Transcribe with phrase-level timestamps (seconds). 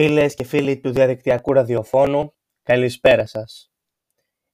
[0.00, 3.72] Φίλες και φίλοι του διαδικτυακού ραδιοφώνου, καλησπέρα σας.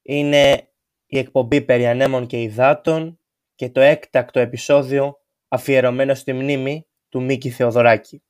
[0.03, 0.69] Είναι
[1.07, 3.21] η εκπομπή περί ανέμων και υδάτων
[3.55, 5.17] και το έκτακτο επεισόδιο
[5.49, 8.23] αφιερωμένο στη μνήμη του Μίκη Θεοδωράκη.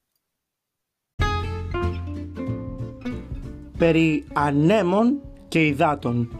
[3.78, 6.38] Περί ανέμων και υδάτων.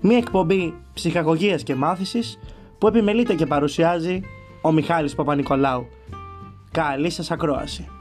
[0.00, 2.38] Μία εκπομπή ψυχαγωγίας και μάθησης
[2.78, 4.20] που επιμελείται και παρουσιάζει
[4.62, 5.86] ο Μιχάλης Παπα-Νικολάου.
[6.70, 7.93] Καλή σας ακρόαση.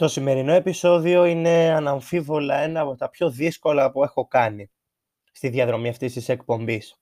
[0.00, 4.70] Το σημερινό επεισόδιο είναι αναμφίβολα ένα από τα πιο δύσκολα που έχω κάνει
[5.32, 7.00] στη διαδρομή αυτής της εκπομπής.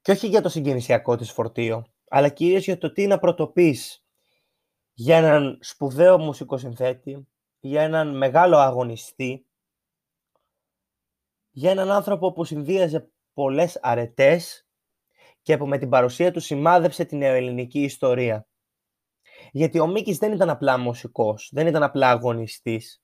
[0.00, 4.04] Και όχι για το συγκινησιακό της φορτίο, αλλά κυρίως για το τι να πρωτοποιείς
[4.92, 7.28] για έναν σπουδαίο μουσικοσυνθέτη,
[7.60, 9.46] για έναν μεγάλο αγωνιστή,
[11.50, 14.66] για έναν άνθρωπο που συνδύαζε πολλές αρετές
[15.42, 18.46] και που με την παρουσία του σημάδεψε την νεοελληνική ιστορία.
[19.52, 23.02] Γιατί ο Μίκης δεν ήταν απλά μουσικός, δεν ήταν απλά αγωνιστής.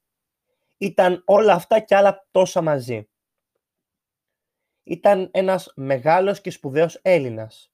[0.79, 3.09] Ήταν όλα αυτά και άλλα τόσα μαζί.
[4.83, 7.73] Ήταν ένας μεγάλος και σπουδαίος Έλληνας.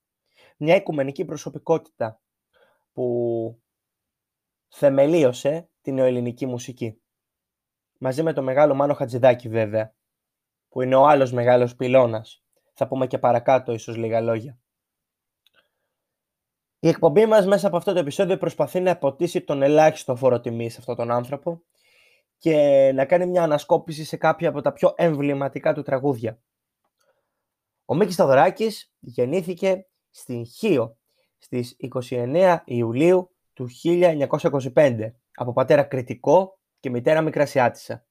[0.56, 2.20] Μια οικουμενική προσωπικότητα
[2.92, 3.60] που
[4.68, 7.00] θεμελίωσε την νεοελληνική μουσική.
[7.98, 9.94] Μαζί με το μεγάλο Μάνο Χατζηδάκη βέβαια,
[10.68, 12.44] που είναι ο άλλος μεγάλος πυλώνας.
[12.72, 14.58] Θα πούμε και παρακάτω ίσως λίγα λόγια.
[16.80, 20.72] Η εκπομπή μας μέσα από αυτό το επεισόδιο προσπαθεί να αποτίσει τον ελάχιστο φόρο τιμής
[20.72, 21.62] σε αυτόν τον άνθρωπο
[22.38, 26.40] και να κάνει μια ανασκόπηση σε κάποια από τα πιο εμβληματικά του τραγούδια.
[27.84, 30.96] Ο Μίκης Σταδωράκης γεννήθηκε στην Χίο
[31.38, 31.76] στις
[32.10, 38.06] 29 Ιουλίου του 1925 από πατέρα κριτικό και μητέρα Μικρασιάτισσα.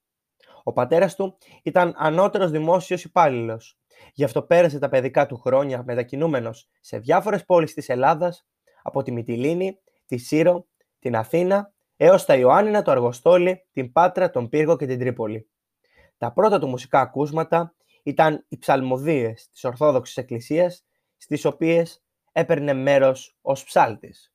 [0.64, 3.80] Ο πατέρας του ήταν ανώτερος δημόσιος υπάλληλος.
[4.14, 8.48] Γι' αυτό πέρασε τα παιδικά του χρόνια μετακινούμενος σε διάφορες πόλεις της Ελλάδας
[8.88, 10.68] από τη Μυτιλίνη, τη Σύρο,
[11.00, 15.50] την Αθήνα, έως τα Ιωάννινα, το Αργοστόλι, την Πάτρα, τον Πύργο και την Τρίπολη.
[16.18, 20.86] Τα πρώτα του μουσικά ακούσματα ήταν οι ψαλμοδίες της Ορθόδοξης Εκκλησίας,
[21.18, 24.34] στις οποίες έπαιρνε μέρος ως ψάλτης.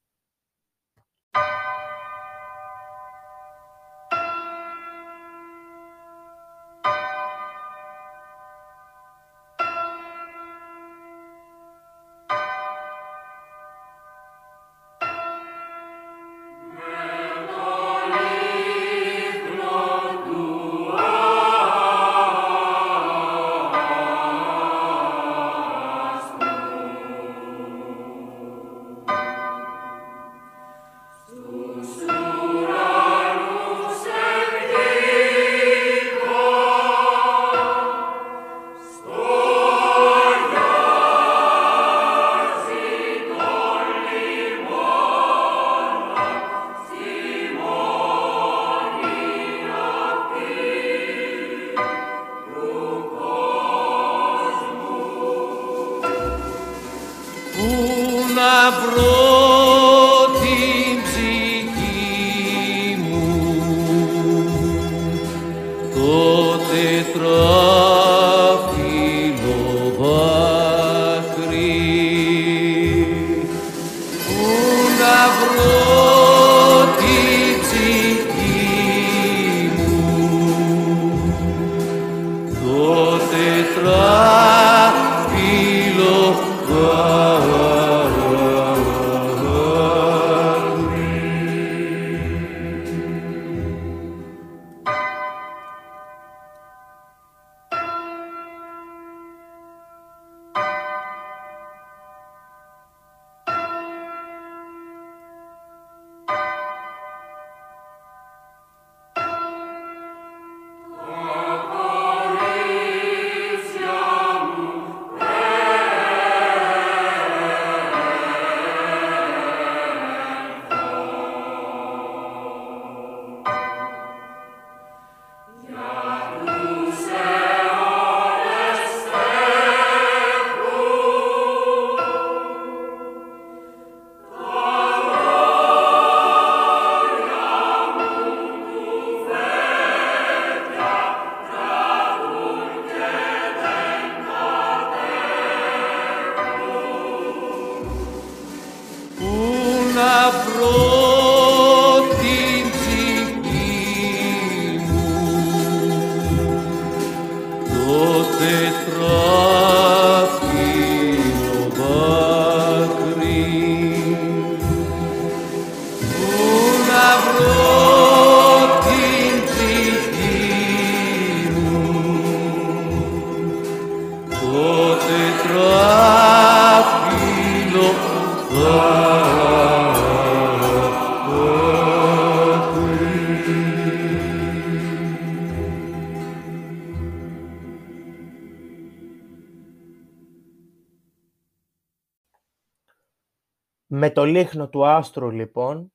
[194.22, 195.92] Το λίχνο του άστρου, λοιπόν,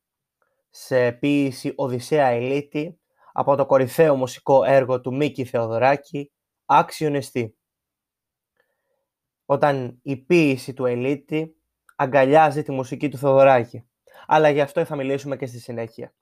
[0.70, 3.00] σε ποίηση Οδυσσέα Ελίτη,
[3.34, 6.32] από το κορυφαίο μουσικό έργο του Μίκη Θεοδωράκη,
[6.66, 7.58] άξιον εστί.
[9.46, 11.56] Όταν η ποίηση του Ελίτη
[11.96, 13.88] αγκαλιάζει τη μουσική του Θεοδωράκη.
[14.26, 16.14] Αλλά γι' αυτό θα μιλήσουμε και στη συνέχεια.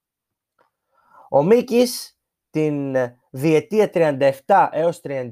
[1.30, 2.20] Ο Μίκης
[2.50, 2.96] την
[3.30, 5.30] διετία 37 έως 39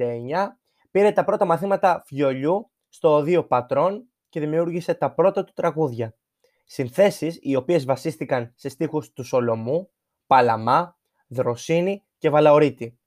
[0.91, 6.15] πήρε τα πρώτα μαθήματα βιολιού στο Οδείο Πατρών και δημιούργησε τα πρώτα του τραγούδια.
[6.63, 9.89] Συνθέσεις οι οποίες βασίστηκαν σε στίχους του Σολομού,
[10.27, 12.99] Παλαμά, Δροσίνη και Βαλαωρίτη,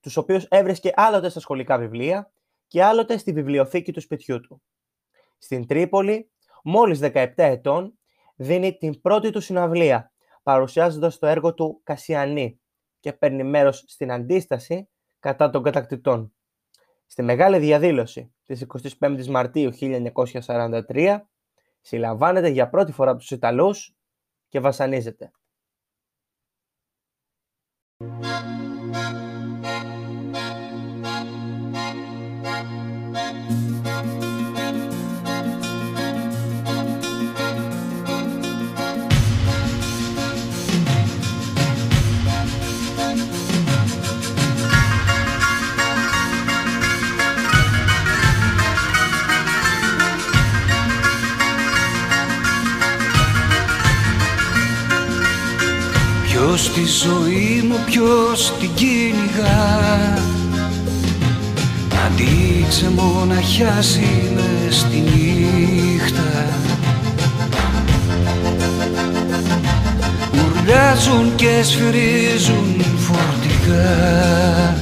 [0.00, 2.32] τους οποίους έβρισκε άλλοτε στα σχολικά βιβλία
[2.66, 4.62] και άλλοτε στη βιβλιοθήκη του σπιτιού του.
[5.38, 6.30] Στην Τρίπολη,
[6.62, 7.98] μόλις 17 ετών,
[8.36, 10.12] δίνει την πρώτη του συναυλία,
[10.42, 12.60] παρουσιάζοντας το έργο του Κασιανή
[13.00, 16.32] και παίρνει μέρος στην αντίσταση κατά των κατακτητών.
[17.06, 18.66] Στη μεγάλη διαδήλωση της
[19.00, 21.20] 25ης Μαρτίου 1943
[21.80, 23.94] συλλαμβάνεται για πρώτη φορά από τους Ιταλούς
[24.48, 25.32] και βασανίζεται.
[56.62, 60.18] Ποιος τη ζωή μου, ποιος την κυνηγά.
[62.06, 66.46] Αντίξε μοναχιάζει μες στη νύχτα.
[70.32, 74.74] Ουρλιάζουν και σφυρίζουν φορτικά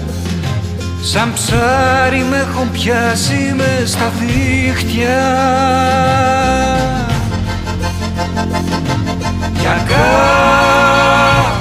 [1.02, 5.18] Σαν ψάρι με έχουν πιάσει μες στα δίχτυα.
[9.60, 9.84] Για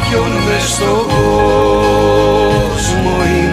[0.10, 1.08] κάποιον μες στον
[2.72, 3.47] κόσμο είναι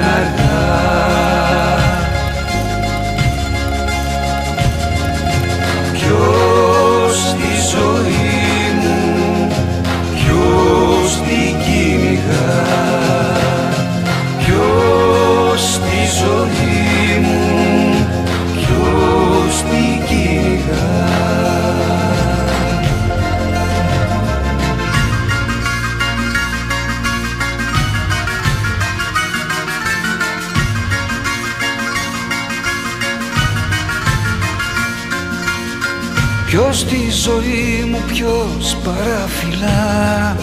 [36.74, 40.36] Ποιος τη ζωή μου ποιος παραφυλά.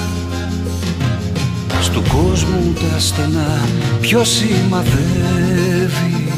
[1.81, 3.59] Στου κόσμου τα στενά
[4.01, 6.31] ποιος σημαδεύει.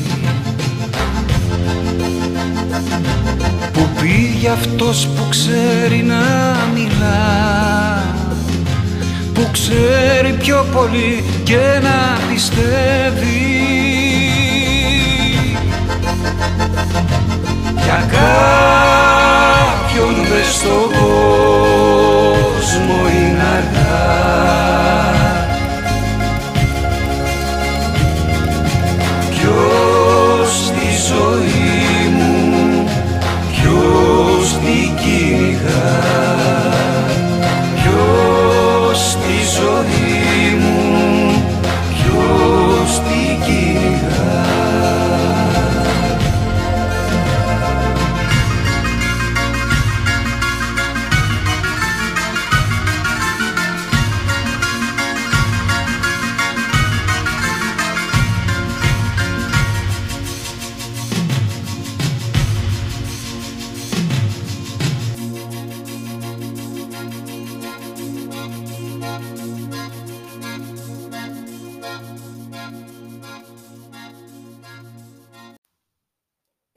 [3.73, 8.03] Που πήγε αυτός που ξέρει να μιλά.
[9.33, 13.53] Που ξέρει πιο πολύ και να πιστεύει.
[17.83, 18.07] Για
[19.93, 21.09] κάποιον μες στον κόσμο
[23.09, 24.12] είναι αργά.
[29.29, 31.42] Ποιος τη ζωή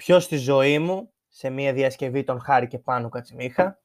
[0.06, 3.80] Ποιος στη ζωή μου, σε μια διασκευή των Χάρη και Πάνου Κατσιμίχα,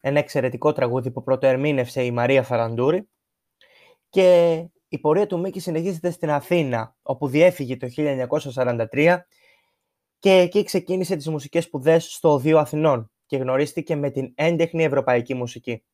[0.00, 3.08] ένα εξαιρετικό τραγούδι που πρωτοερμήνευσε η Μαρία Φαραντούρη
[4.08, 4.54] και
[4.88, 9.18] η πορεία του Μίκη συνεχίζεται στην Αθήνα, όπου διέφυγε το 1943
[10.18, 15.34] και εκεί ξεκίνησε τις μουσικές σπουδές στο Οδείο Αθηνών και γνωρίστηκε με την έντεχνη ευρωπαϊκή
[15.34, 15.84] μουσική.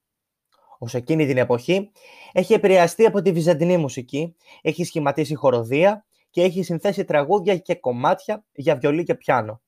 [0.78, 1.90] Ως εκείνη την εποχή
[2.32, 8.44] έχει επηρεαστεί από τη βυζαντινή μουσική, έχει σχηματίσει χοροδία και έχει συνθέσει τραγούδια και κομμάτια
[8.52, 9.62] για βιολί και πιάνο.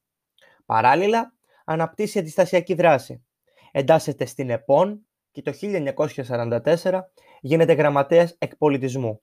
[0.66, 3.24] Παράλληλα, αναπτύσσει αντιστασιακή δράση.
[3.72, 7.00] Εντάσσεται στην ΕΠΟΝ και το 1944
[7.40, 9.22] γίνεται γραμματέας εκπολιτισμού.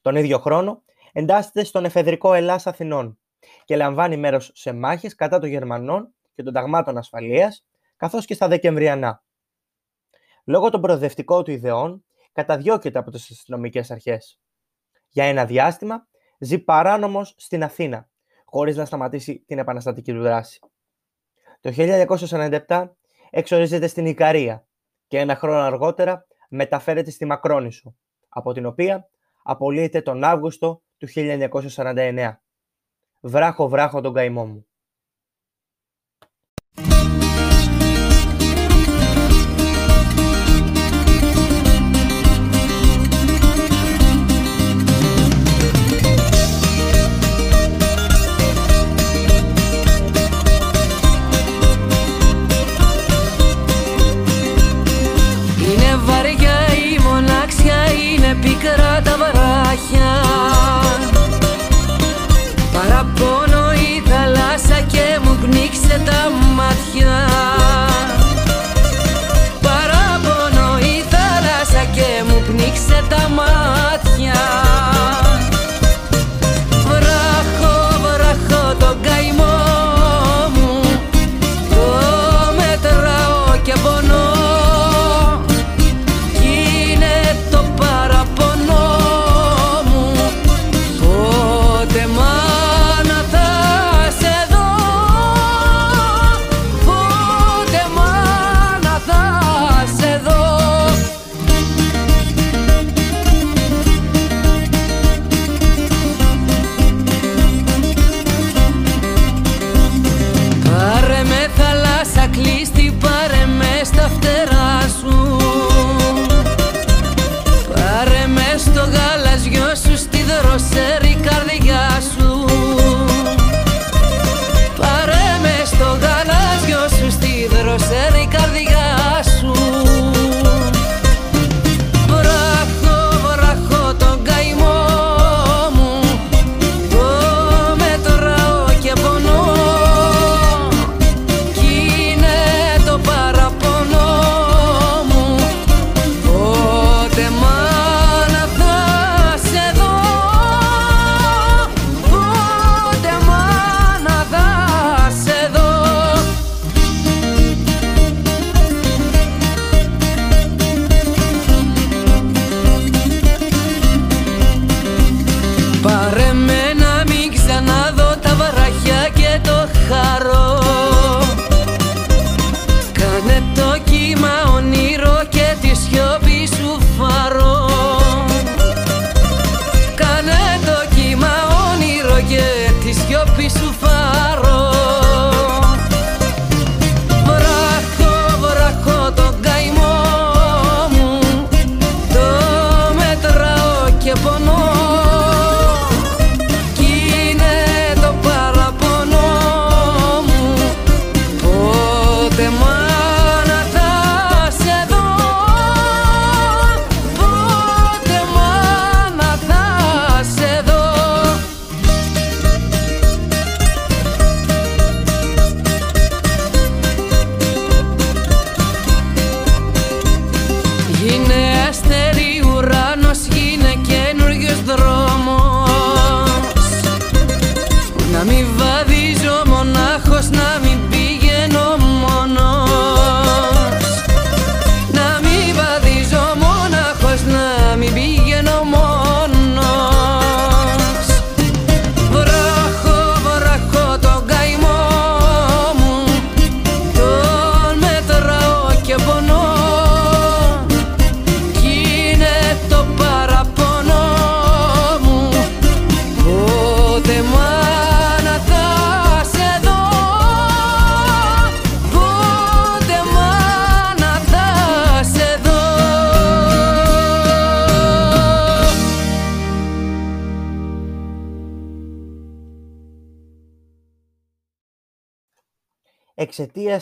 [0.00, 0.82] Τον ίδιο χρόνο
[1.12, 3.18] εντάσσεται στον εφεδρικό Ελλάς Αθηνών
[3.64, 8.48] και λαμβάνει μέρος σε μάχες κατά των Γερμανών και των ταγμάτων ασφαλείας, καθώς και στα
[8.48, 9.22] Δεκεμβριανά.
[10.44, 14.40] Λόγω των προοδευτικών του ιδεών, καταδιώκεται από τις αστυνομικές αρχές.
[15.08, 16.06] Για ένα διάστημα
[16.38, 18.08] ζει παράνομος στην Αθήνα,
[18.44, 20.60] χωρίς να σταματήσει την επαναστατική του δράση.
[21.60, 21.72] Το
[22.66, 22.88] 1947
[23.30, 24.66] εξορίζεται στην Ικαρία
[25.06, 27.96] και ένα χρόνο αργότερα μεταφέρεται στη Μακρόνησο,
[28.28, 29.08] από την οποία
[29.42, 32.32] απολύεται τον Αύγουστο του 1949.
[33.20, 34.67] Βράχο βράχο τον καημό μου.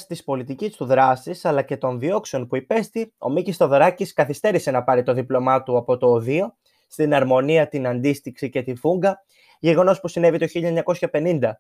[0.07, 4.85] Της πολιτικής του δράσης αλλά και των διώξεων που υπέστη, ο Μίκης Στοδωράκης καθυστέρησε να
[4.85, 9.25] πάρει το δίπλωμά του από το ΟΔΙΟ στην αρμονία, την αντίστοιξη και τη φούγκα,
[9.61, 10.47] γεγονός που συνέβη το
[11.13, 11.51] 1950.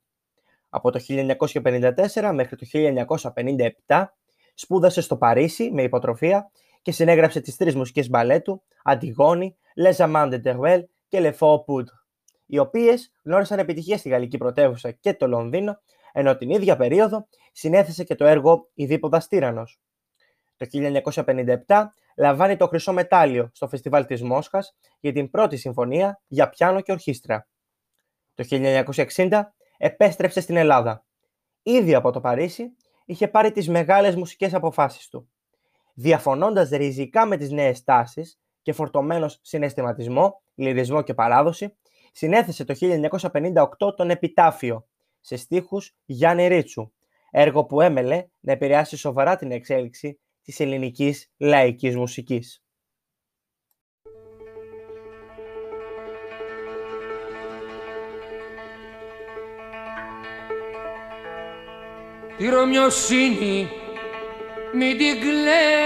[0.68, 2.66] Από το 1954 μέχρι το
[3.86, 4.04] 1957
[4.54, 6.50] σπούδασε στο Παρίσι με υποτροφία
[6.82, 11.96] και συνέγραψε τις τρεις μουσικές μπαλέτου Αντιγόνη, Les Amants de Teruel και Le Faux Poudre,
[12.46, 15.80] οι οποίες γνώρισαν επιτυχία στη γαλλική πρωτεύουσα και το Λονδίνο,
[16.12, 19.80] ενώ την ίδια περίοδο συνέθεσε και το έργο «Η Δίποδας Τύρανος».
[20.56, 21.84] Το 1957
[22.16, 26.92] λαμβάνει το χρυσό μετάλλιο στο φεστιβάλ της Μόσχας για την πρώτη συμφωνία για πιάνο και
[26.92, 27.48] ορχήστρα.
[28.34, 29.42] Το 1960
[29.76, 31.04] επέστρεψε στην Ελλάδα.
[31.62, 35.28] Ήδη από το Παρίσι είχε πάρει τις μεγάλες μουσικές αποφάσεις του.
[35.94, 41.76] Διαφωνώντας ριζικά με τις νέες τάσεις και φορτωμένος συναισθηματισμό, λυρισμό και παράδοση,
[42.12, 44.86] συνέθεσε το 1958 τον Επιτάφιο
[45.20, 46.92] σε στίχους Γιάννη Ρίτσου,
[47.38, 52.60] έργο που έμελε να επηρεάσει σοβαρά την εξέλιξη της ελληνικής λαϊκής μουσικής.
[62.36, 63.68] Τη Ρωμιοσύνη
[64.74, 65.76] μην την κλαις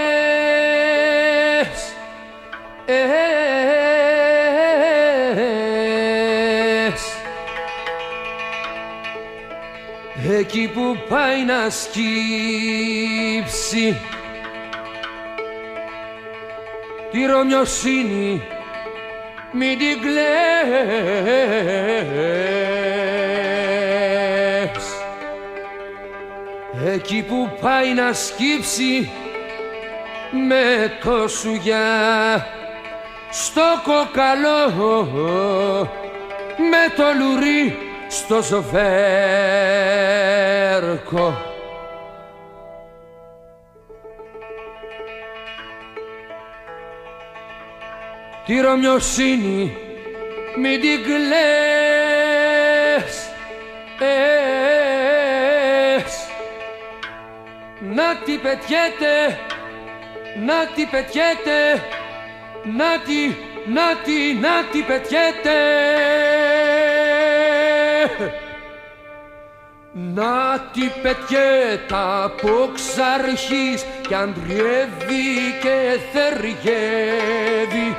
[10.41, 11.99] Εκεί που πάει να σκύψει.
[17.11, 18.41] Τη Ρωμιοσύνη
[19.51, 20.21] μην την κλαις
[26.93, 29.11] Εκεί που πάει να σκύψει
[30.47, 32.45] με το σουγιά
[33.31, 34.69] στο κοκαλό
[36.57, 38.71] με το λουρί στο ζωφέρκο
[48.45, 49.77] Τη Ρωμιοσύνη
[50.57, 51.49] μην την κλαις
[57.95, 59.39] Να τη πετιέται,
[60.45, 61.83] να τη πετιέται
[62.63, 63.35] Να τη,
[63.73, 65.59] να τη, να τη πετιέται
[69.93, 75.27] να τη πετιέται από ξαρχής κι αντριεύει
[75.61, 77.95] και θεριεύει.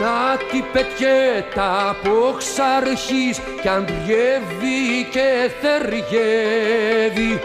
[0.00, 7.40] Να τη πετιέται από ξαρχής κι αντριεύει και θεριεύει.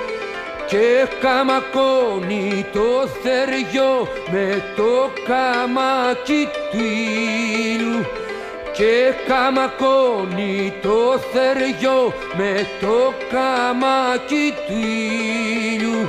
[0.67, 8.05] Και καμακώνει το θεριό με το καμάκι του ήλου
[8.79, 14.73] και καμακώνει το θεριό με το καμάκι του
[15.73, 16.01] ήλιου.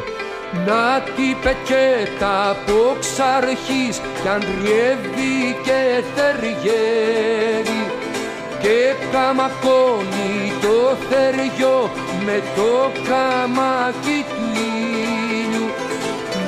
[0.66, 7.83] Να τη πετιέτα από ξαρχής κι αντριεύει και θεριεύει.
[8.62, 8.78] Και
[9.12, 11.90] καμακώνει το θεριό
[12.24, 14.44] με το καμάκι του
[15.38, 15.68] ήλιου.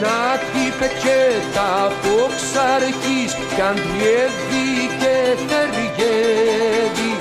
[0.03, 0.21] Να
[0.53, 4.67] τη πετιέτα από ξαρχής κι αντριεύει
[5.01, 5.02] και
[5.49, 7.13] θεριεύει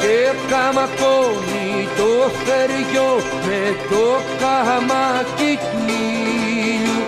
[0.00, 0.18] και
[0.50, 2.10] καμακώνει το
[2.44, 3.12] θεριό
[3.46, 4.06] με το
[4.40, 7.04] καμάκι του ήλιου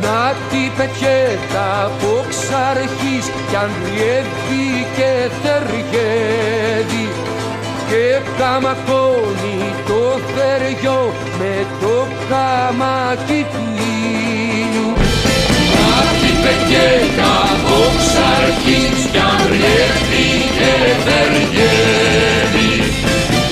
[0.00, 7.08] να τη πετιέτα από ξαρχής κι αντριεύει και θεριεύει
[7.88, 14.25] και καμακώνει το θεριό με το καμάκι του ήλιου Να
[16.66, 20.72] τη πετιέτα από ξαρχής κι αντριεύει και
[21.04, 22.72] θεριεύει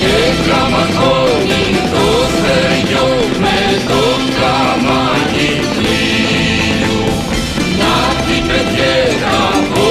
[0.01, 2.07] και καμακώνει το
[2.39, 3.09] θεριό
[3.43, 4.01] με το
[4.39, 5.85] καμάκι του
[6.63, 7.03] ήλιου
[7.79, 9.83] Να τη πετιέτα από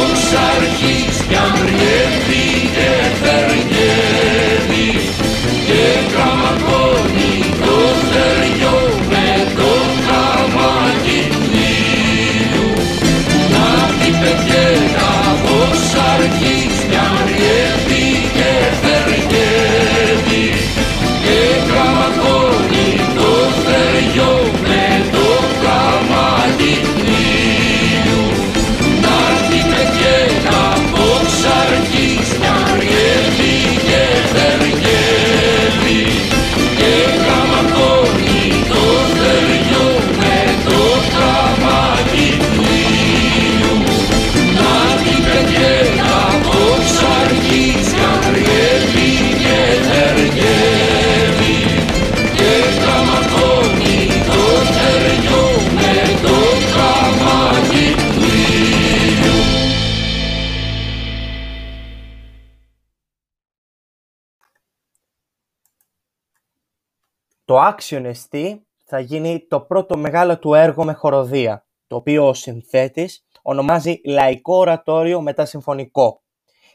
[67.75, 72.35] Το Action ST θα γίνει το πρώτο μεγάλο του έργο με χοροδία, το οποίο ο
[72.35, 76.23] συνθέτης ονομάζει λαϊκό ορατόριο μετασυμφωνικό.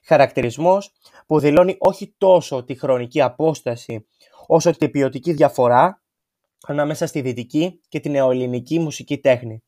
[0.04, 0.92] Χαρακτηρισμός
[1.28, 4.08] που δηλώνει όχι τόσο τη χρονική απόσταση,
[4.48, 6.02] όσο τη ποιοτική διαφορά
[6.68, 9.64] ανάμεσα στη δυτική και την νεοελληνική μουσική τέχνη.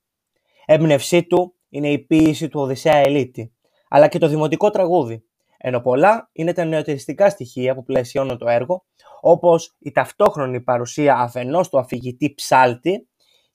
[0.65, 3.53] Έμπνευσή του είναι η ποίηση του Οδυσσέα Ελίτη,
[3.89, 5.23] αλλά και το δημοτικό τραγούδι,
[5.57, 8.85] ενώ πολλά είναι τα νεοτεριστικά στοιχεία που πλαισιώνουν το έργο,
[9.21, 13.07] όπως η ταυτόχρονη παρουσία αφενός του αφηγητή ψάλτη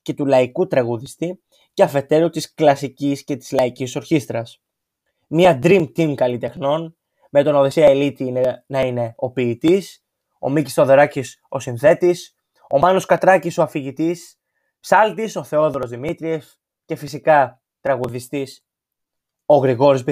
[0.02, 1.40] και του λαϊκού τραγουδιστή
[1.72, 4.62] και αφετέρου της κλασικής και της λαϊκής ορχήστρας.
[5.28, 6.96] Μια dream team καλλιτεχνών,
[7.30, 8.32] με τον Οδυσσέα Ελίτη
[8.66, 10.04] να είναι ο ποιητής,
[10.40, 12.34] ο Μίκης Θοδωράκης ο συνθέτης,
[12.70, 14.40] ο Μάνος Κατράκης ο αφηγητής,
[14.80, 16.44] ψάλτης ο Θεόδωρος Δημήτριεφ
[16.84, 18.64] και φυσικά τραγουδιστής
[19.46, 20.04] ο Γρηγόρης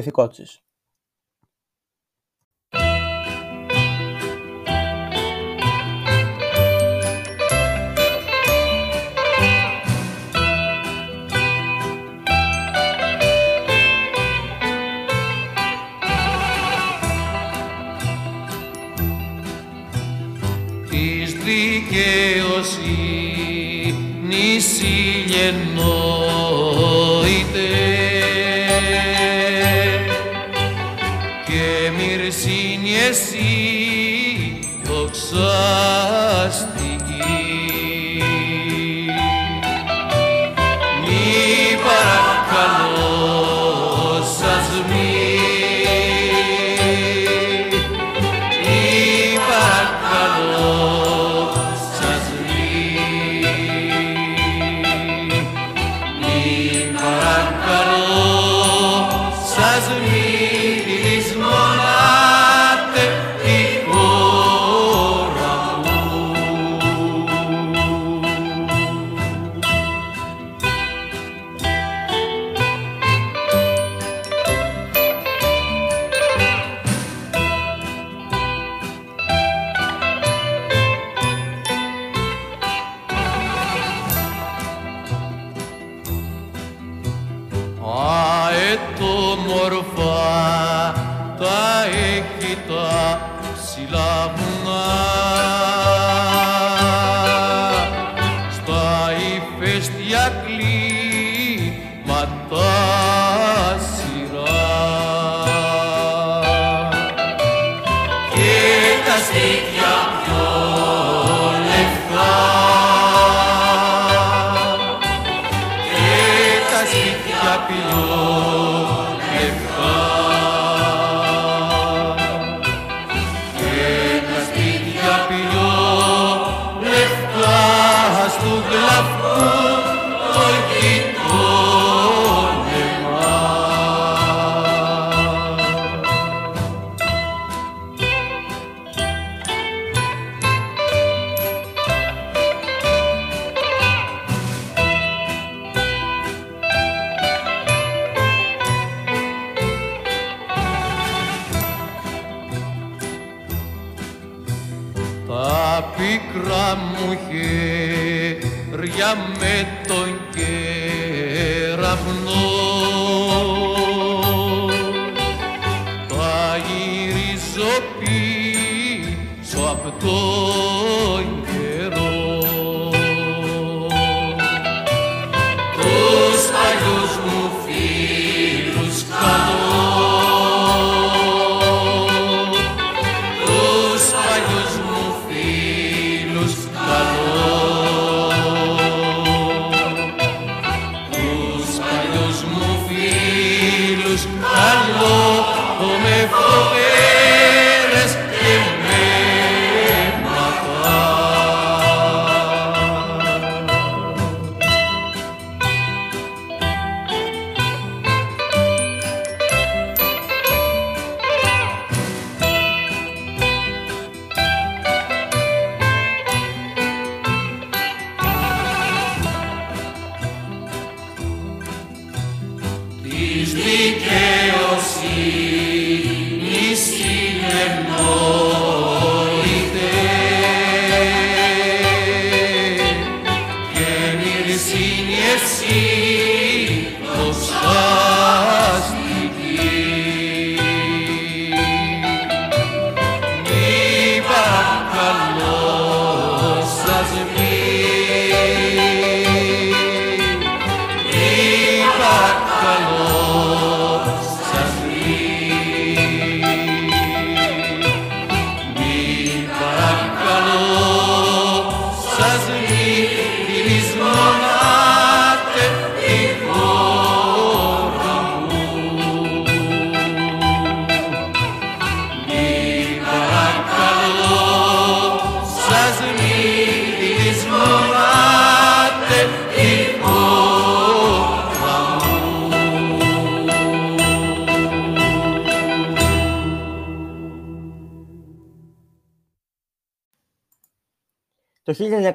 [24.29, 24.95] ni si.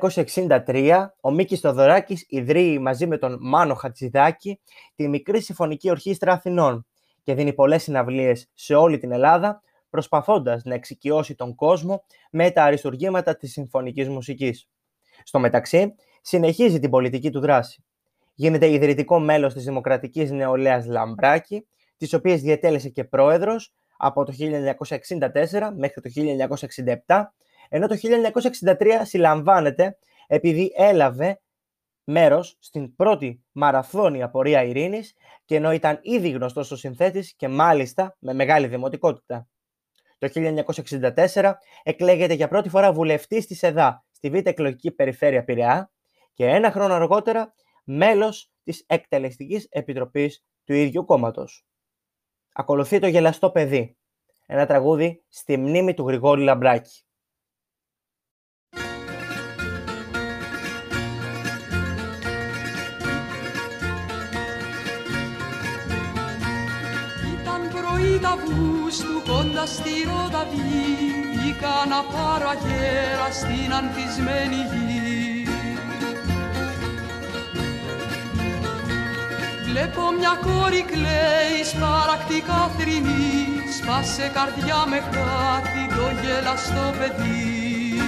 [0.01, 4.59] 1963 ο Μίκης Θοδωράκης ιδρύει μαζί με τον Μάνο Χατζηδάκη
[4.95, 6.85] τη Μικρή Συμφωνική Ορχήστρα Αθηνών
[7.23, 12.63] και δίνει πολλές συναυλίες σε όλη την Ελλάδα προσπαθώντας να εξοικειώσει τον κόσμο με τα
[12.63, 14.67] αριστουργήματα της συμφωνικής μουσικής.
[15.23, 17.83] Στο μεταξύ, συνεχίζει την πολιτική του δράση.
[18.33, 25.73] Γίνεται ιδρυτικό μέλος της Δημοκρατικής Νεολαίας Λαμπράκη, της οποίας διατέλεσε και πρόεδρος από το 1964
[25.75, 26.09] μέχρι το
[27.05, 27.33] 1967
[27.69, 27.95] ενώ το
[28.63, 31.41] 1963 συλλαμβάνεται επειδή έλαβε
[32.03, 35.13] μέρος στην πρώτη μαραθώνια πορεία ειρήνης
[35.45, 39.47] και ενώ ήταν ήδη γνωστός ο συνθέτης και μάλιστα με μεγάλη δημοτικότητα.
[40.17, 41.53] Το 1964
[41.84, 45.91] εκλέγεται για πρώτη φορά βουλευτής της ΕΔΑ στη Β' εκλογική περιφέρεια Πειραιά
[46.34, 47.53] και ένα χρόνο αργότερα
[47.84, 51.65] μέλος της Εκτελεστικής Επιτροπής του ίδιου κόμματος.
[52.53, 53.97] Ακολουθεί το «Γελαστό παιδί»,
[54.45, 57.03] ένα τραγούδι στη μνήμη του Γρηγόρη Λαμπράκη.
[68.89, 70.60] Αυγούστου κοντά στη Ροδαβή
[71.34, 75.47] Βγήκα να πάρω αγέρα στην ανθισμένη γη.
[79.67, 83.38] Βλέπω μια κόρη κλαίει σπαρακτικά θρηνή
[83.78, 88.02] Σπάσε καρδιά με χάτι το γελαστό παιδί.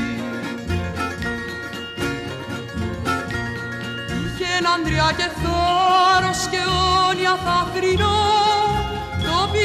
[4.23, 4.81] Είχε έναν
[5.17, 6.61] και θάρρος και
[7.09, 8.40] όνια θα θρηνώ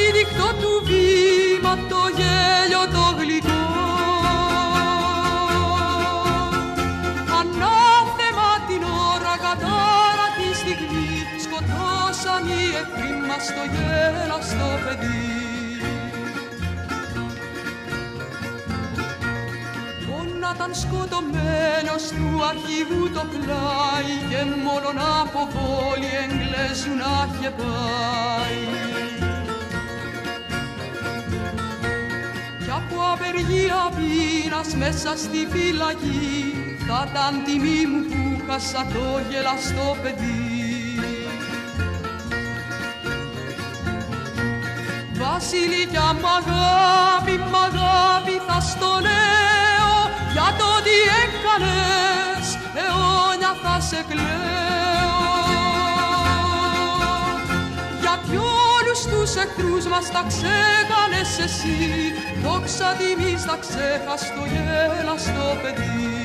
[0.07, 3.63] το πηδηκτό του βήμα, το γέλιο το γλυκό.
[7.39, 11.09] Ανάθεμα την ώρα, κατάρα τη στιγμή,
[11.43, 15.27] σκοτώσαν οι εχθροί μας το γέλαστο παιδί.
[20.55, 28.96] ήταν σκοτωμένος του αρχηγού το πλάι και μόνον από πόλη Εγγλέζου να είχε πάει.
[33.13, 36.53] Απεργία πείνας μέσα στη φυλακή.
[36.87, 40.45] Θα ήταν τιμή μου που χάσα το γελαστό παιδί.
[45.21, 49.93] Βασιλικιά μ' αγάπη, μ' αγάπη θα στο λέω.
[50.33, 52.47] Για το τι έκανες
[52.79, 55.16] αιώνια θα σε κλαίω
[59.43, 61.77] εχθρούς μας τα ξέκανες εσύ
[62.43, 66.16] δόξα τιμής θα ξέχαστο γέλαστο παιδί.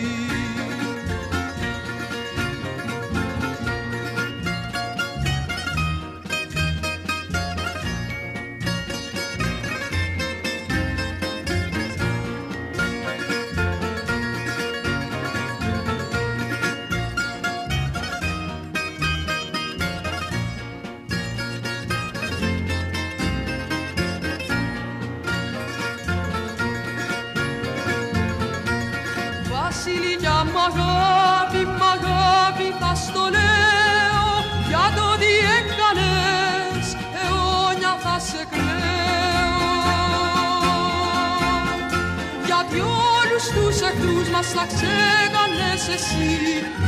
[44.57, 46.31] Τα ξέγανες εσύ.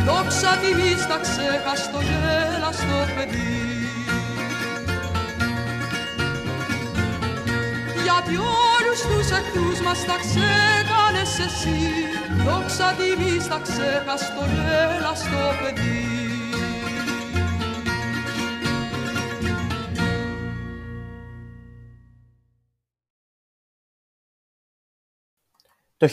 [0.07, 3.63] Δόξα τιμής τα ξέχαστο γέλαστο παιδί.
[8.05, 8.35] Γιατί
[8.77, 11.81] όλους τους εχθρούς μας τα ξέγανες εσύ.
[12.45, 16.14] Δόξα τιμής τα ξέχαστο γέλαστο παιδί
[26.05, 26.13] Το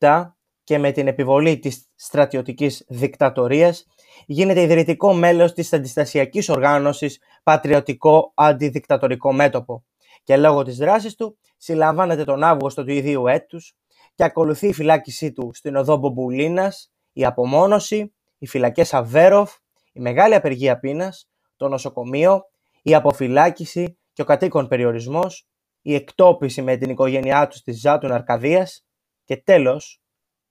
[0.00, 0.32] 1967
[0.64, 3.86] και με την επιβολή της στρατιωτικής δικτατορίας
[4.26, 9.84] γίνεται ιδρυτικό μέλος της αντιστασιακής οργάνωσης Πατριωτικό Αντιδικτατορικό Μέτωπο
[10.22, 13.74] και λόγω της δράσης του συλλαμβάνεται τον Αύγουστο του ιδίου έτους
[14.14, 19.54] και ακολουθεί η φυλάκισή του στην οδό Μπομπουλίνας, η απομόνωση, οι φυλακές Αβέροφ,
[19.92, 22.42] η μεγάλη απεργία πείνας, το νοσοκομείο,
[22.82, 25.46] η αποφυλάκηση και ο κατοίκον περιορισμός,
[25.82, 28.86] η εκτόπιση με την οικογένειά τους στη Ζάτουν Αρκαδίας
[29.24, 30.02] Και τέλος,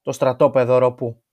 [0.01, 1.23] το στρατόπεδο ροπού.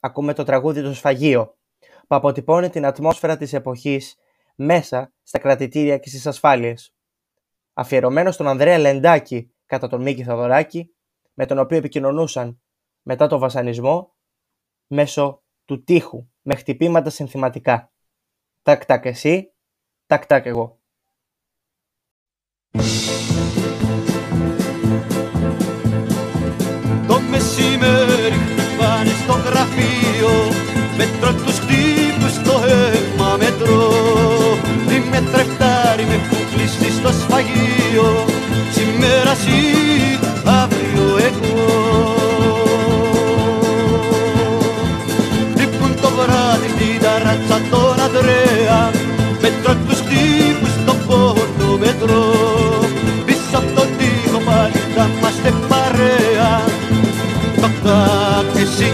[0.00, 4.16] Ακούμε το τραγούδι «Το σφαγείο» που αποτυπώνει την ατμόσφαιρα της εποχής
[4.54, 6.94] μέσα στα κρατητήρια και στις ασφάλειες.
[7.72, 10.94] Αφιερωμένο στον Ανδρέα Λεντάκη κατά τον Μίκη Θαδωράκη,
[11.32, 12.62] με τον οποίο επικοινωνούσαν
[13.02, 14.16] μετά το βασανισμό
[14.86, 17.92] μέσω του τείχου με χτυπήματα συνθηματικά.
[18.62, 19.54] Τακ τακ εσύ,
[20.06, 20.82] τακ τακ εγώ.
[27.06, 28.40] Το μεσημέρι
[28.78, 30.52] πάνε στο γραφείο
[30.96, 33.90] Μέτρο τους χτύπους στο αίμα μετρώ.
[34.88, 38.24] Τι με τρεφτάρει με έχουν κλείσει στο σφαγείο
[38.70, 39.34] Σήμερα
[58.64, 58.92] εσύ,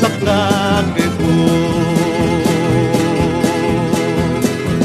[0.00, 1.34] τακ τακ εγώ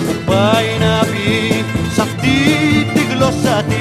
[0.06, 1.66] Που πάει να πει
[1.96, 2.36] σ' αυτή
[2.94, 3.76] τη γλώσσα τη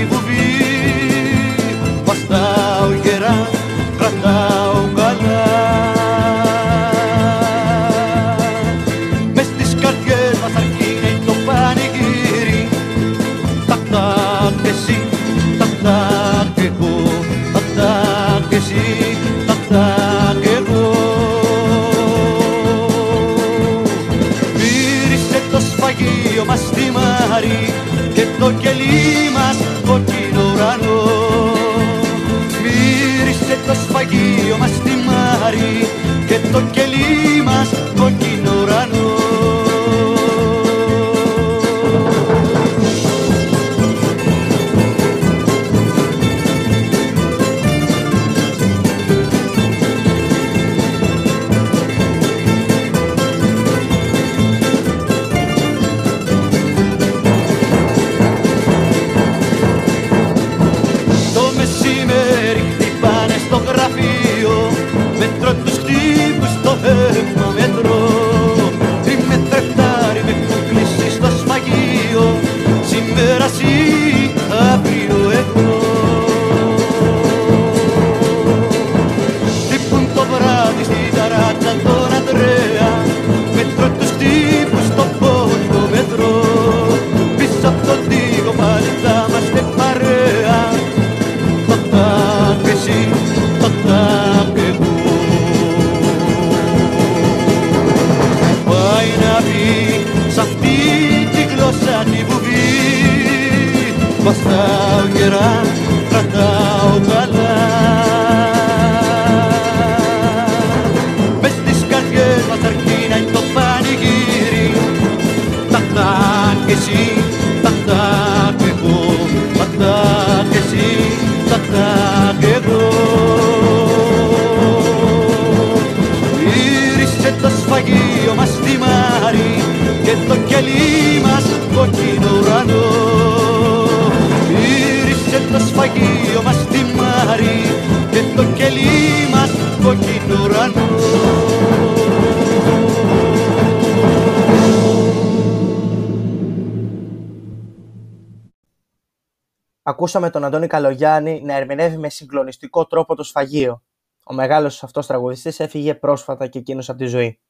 [150.09, 153.83] Ακούσαμε τον Αντώνη Καλογιάννη να ερμηνεύει με συγκλονιστικό τρόπο το σφαγείο.
[154.25, 157.41] Ο μεγάλος αυτός τραγουδιστής έφυγε πρόσφατα και εκείνος από τη ζωή.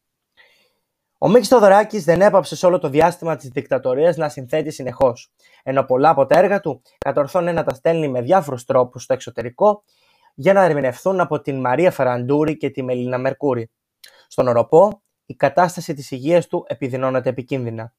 [1.18, 5.32] Ο Μίκης Θοδωράκης δεν έπαψε σε όλο το διάστημα της δικτατορίας να συνθέτει συνεχώς,
[5.62, 9.82] ενώ πολλά από τα έργα του κατορθώνει να τα στέλνει με διάφορους τρόπους στο εξωτερικό
[10.34, 13.70] για να ερμηνευθούν από την Μαρία Φαραντούρη και τη Μελίνα Μερκούρη.
[14.28, 17.92] Στον οροπό, η κατάσταση της υγείας του επιδεινώνεται επικίνδυνα.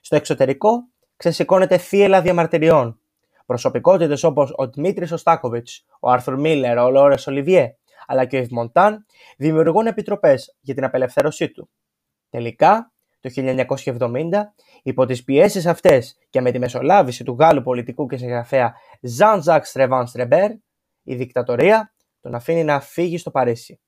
[0.00, 2.99] Στο εξωτερικό, ξεσηκώνεται θύελα διαμαρτυριών.
[3.50, 7.76] Προσωπικότητες όπως ο Δημήτρης Οστάκοβιτς, ο Άρθουρ Μίλλερ, ο Λόρες Ολιβιέ,
[8.06, 11.70] αλλά και ο Ιβ Μοντάν δημιουργούν επιτροπές για την απελευθέρωσή του.
[12.30, 18.16] Τελικά, το 1970, υπό τις πιέσεις αυτές και με τη μεσολάβηση του Γάλλου πολιτικού και
[18.16, 18.74] συγγραφέα
[19.18, 20.50] Jean-Jacques Στρεβάν Στρεμπέρ,
[21.02, 23.80] η δικτατορία τον αφήνει να φύγει στο Παρίσι.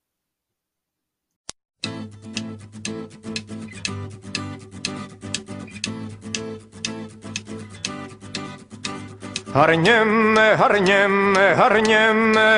[9.53, 12.49] Αρνιέμαι, αρνιέμαι, αρνιέμαι.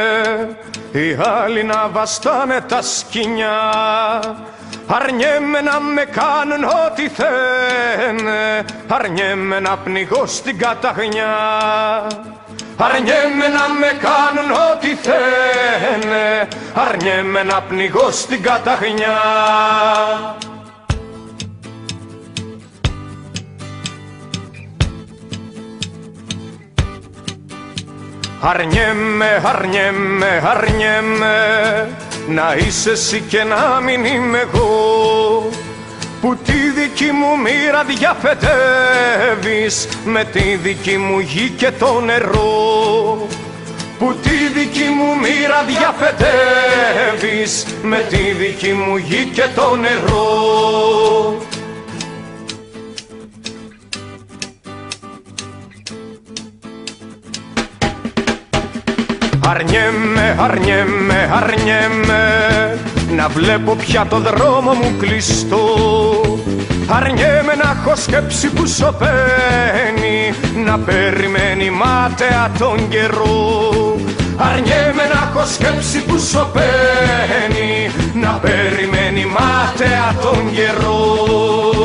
[0.91, 3.59] Οι άλλοι να βαστάνε τα σκοινιά.
[4.87, 8.65] Αρνιέμαι να με κάνουν ό,τι θένε.
[8.87, 11.35] Αρνιέμαι να πνιγώ στην καταγνιά
[12.77, 16.47] Αρνιέμαι να με κάνουν ό,τι θένε.
[16.73, 19.17] Αρνιέμαι να πνιγώ στην καταχνιά
[28.47, 31.89] Αρνιέμαι, αρνιέμαι, αρνιέμαι
[32.27, 35.49] Να είσαι εσύ και να μην είμαι εγώ.
[36.21, 43.27] Που τη δική μου μοίρα διαφετεύεις με τη δική μου γη και το νερό.
[43.99, 50.45] Που τη δική μου μοίρα διαφετεύεις με τη δική μου γη και το νερό
[59.49, 62.23] Αρνιέμαι, αρνιέμαι, αρνιέμαι
[63.15, 65.65] να βλέπω πια το δρόμο μου κλειστό.
[66.87, 70.33] Αρνιέμαι να έχω σκέψη που σωπαίνει
[70.65, 73.95] να περιμένει μάταια τον καιρό.
[74.37, 81.84] Αρνιέμαι να έχω σκέψη που σωπαίνει να περιμένει μάταια τον καιρό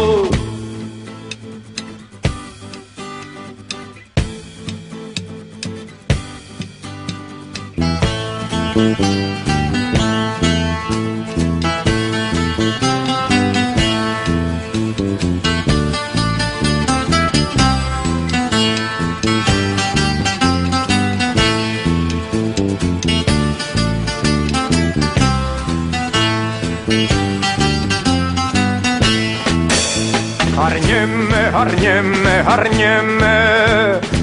[30.62, 33.30] Αρνιέμαι, αρνιέμαι, αρνιέμαι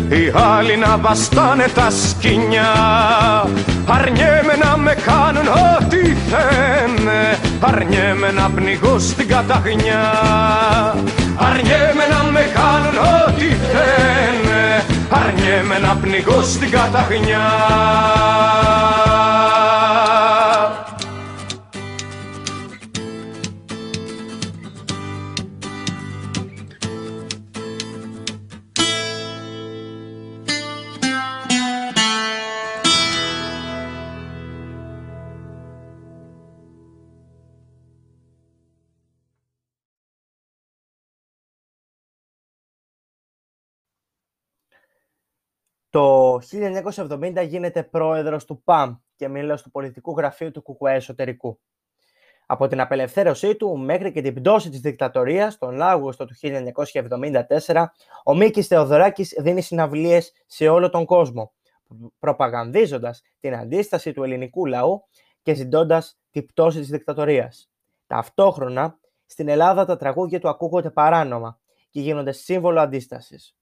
[0.09, 2.73] οι άλλοι να βαστάνε τα σκηνιά
[3.87, 10.03] Αρνιέμαι να με κάνουν ό,τι θένε Αρνιέμαι να πνιγώ στην καταγνιά
[11.37, 17.45] Αρνιέμαι να με κάνουν ό,τι θένε Αρνιέμαι να πνιγώ στην καταγνιά
[45.97, 51.59] Το 1970 γίνεται πρόεδρος του ΠΑΜ και μέλος του πολιτικού γραφείου του ΚΚΕ εσωτερικού.
[52.45, 56.33] Από την απελευθέρωσή του μέχρι και την πτώση της δικτατορίας τον Αύγουστο του
[57.65, 57.85] 1974,
[58.23, 61.53] ο Μίκης Θεοδωράκης δίνει συναυλίες σε όλο τον κόσμο,
[62.19, 65.07] προπαγανδίζοντας την αντίσταση του ελληνικού λαού
[65.41, 67.69] και ζητώντας την πτώση της δικτατορίας.
[68.07, 73.57] Ταυτόχρονα, στην Ελλάδα τα τραγούδια του ακούγονται παράνομα και γίνονται σύμβολο αντίστασης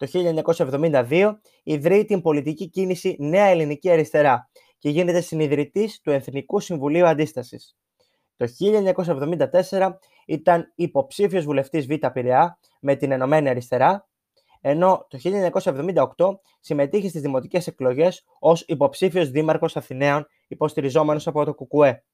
[0.00, 0.08] το
[0.56, 1.32] 1972
[1.62, 7.76] ιδρύει την πολιτική κίνηση Νέα Ελληνική Αριστερά και γίνεται συνειδητής του Εθνικού Συμβουλίου Αντίστασης.
[8.36, 8.46] Το
[9.70, 9.90] 1974
[10.26, 14.08] ήταν υποψήφιος βουλευτής Β' Πειραιά με την Ενωμένη Αριστερά,
[14.60, 15.18] ενώ το
[16.16, 22.04] 1978 συμμετείχε στις δημοτικές εκλογές ως υποψήφιος δήμαρχος Αθηναίων υποστηριζόμενος από το ΚΚΕ.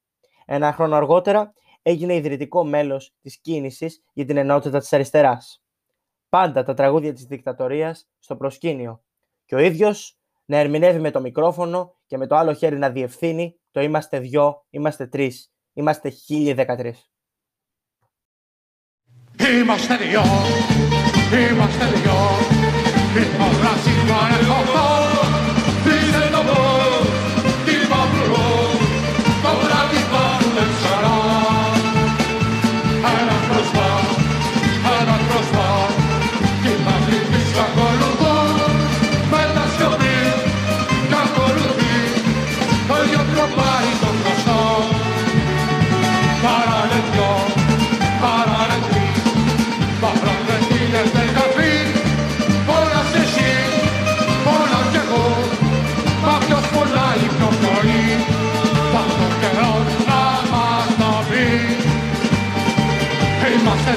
[0.47, 5.66] Ένα χρόνο αργότερα έγινε ιδρυτικό μέλος της κίνησης για την ενότητα της αριστεράς
[6.29, 9.03] πάντα τα τραγούδια της δικτατορίας στο προσκήνιο
[9.45, 13.61] και ο ίδιος να ερμηνεύει με το μικρόφωνο και με το άλλο χέρι να διευθύνει
[13.71, 17.11] το «Είμαστε δυο, είμαστε τρεις, είμαστε χίλιοι δεκατρεις».
[19.39, 20.23] Είμαστε δυο,
[21.51, 22.15] είμαστε δυο,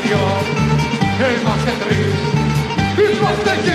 [0.10, 0.28] δυο,
[1.36, 2.20] είμαστε τρεις,
[3.12, 3.74] είμαστε και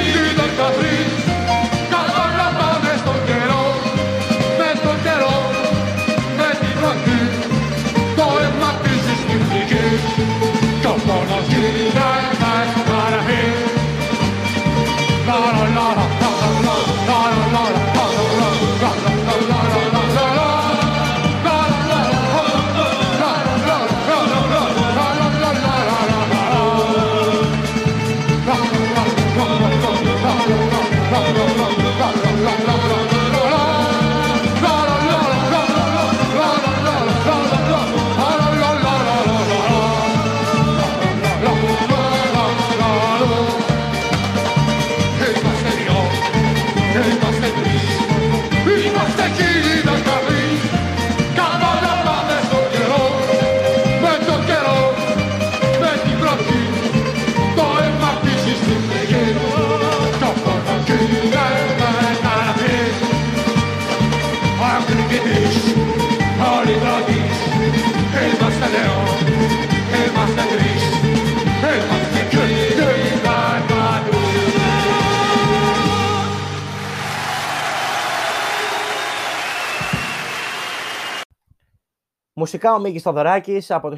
[82.44, 83.96] Μουσικά ο Μίκης Θοδωράκης από το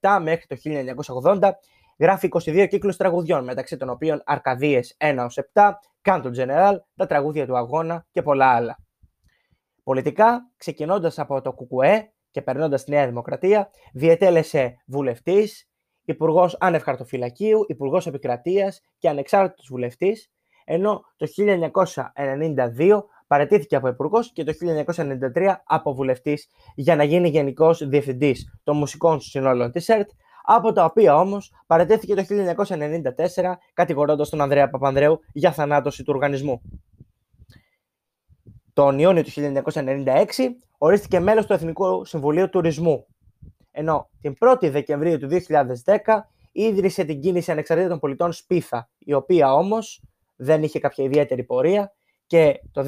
[0.00, 0.56] 1967 μέχρι το
[1.22, 1.50] 1980
[1.98, 5.70] γράφει 22 κύκλους τραγουδιών, μεταξύ των οποίων Αρκαδίες 1 7,
[6.02, 8.78] Κάντο General, τα τραγούδια του Αγώνα και πολλά άλλα.
[9.82, 15.70] Πολιτικά, ξεκινώντας από το ΚΚΕ και περνώντας στη Νέα Δημοκρατία, διετέλεσε βουλευτής,
[16.04, 20.32] υπουργός άνευ χαρτοφυλακίου, υπουργός επικρατείας και ανεξάρτητος βουλευτής,
[20.64, 24.52] ενώ το 1992 παρετήθηκε από υπουργός και το
[25.36, 30.10] 1993 από βουλευτής για να γίνει γενικός διευθυντής των μουσικών συνόλων της ΕΡΤ,
[30.44, 36.62] από τα οποία όμως παρετήθηκε το 1994 κατηγορώντας τον Ανδρέα Παπανδρέου για θανάτωση του οργανισμού.
[38.72, 40.24] Τον Ιούνιο του 1996
[40.78, 43.06] ορίστηκε μέλος του Εθνικού Συμβουλίου Τουρισμού,
[43.70, 45.96] ενώ την 1η Δεκεμβρίου του 2010
[46.52, 50.02] ίδρυσε την κίνηση ανεξαρτήτων πολιτών Σπίθα, η οποία όμως
[50.36, 51.92] δεν είχε κάποια ιδιαίτερη πορεία
[52.28, 52.84] και το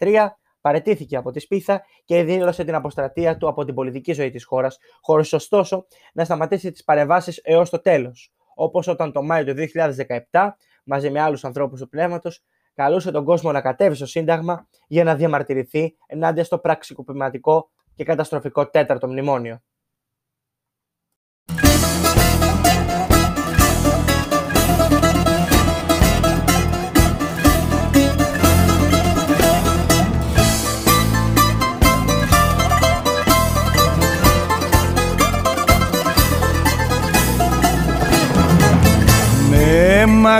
[0.00, 0.28] 2013
[0.60, 4.78] παρετήθηκε από τη Σπίθα και δήλωσε την αποστρατεία του από την πολιτική ζωή της χώρας,
[5.00, 9.54] χωρίς ωστόσο να σταματήσει τις παρεμβάσεις έως το τέλος, όπως όταν το Μάιο του
[10.30, 12.42] 2017, μαζί με άλλους ανθρώπους του πνεύματος,
[12.74, 18.68] καλούσε τον κόσμο να κατέβει στο Σύνταγμα για να διαμαρτυρηθεί ενάντια στο πραξικοπηματικό και καταστροφικό
[18.68, 19.60] τέταρτο μνημόνιο.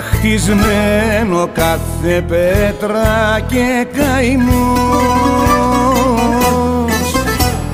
[0.02, 4.56] Χτισμένο κάθε πέτρα και καημός.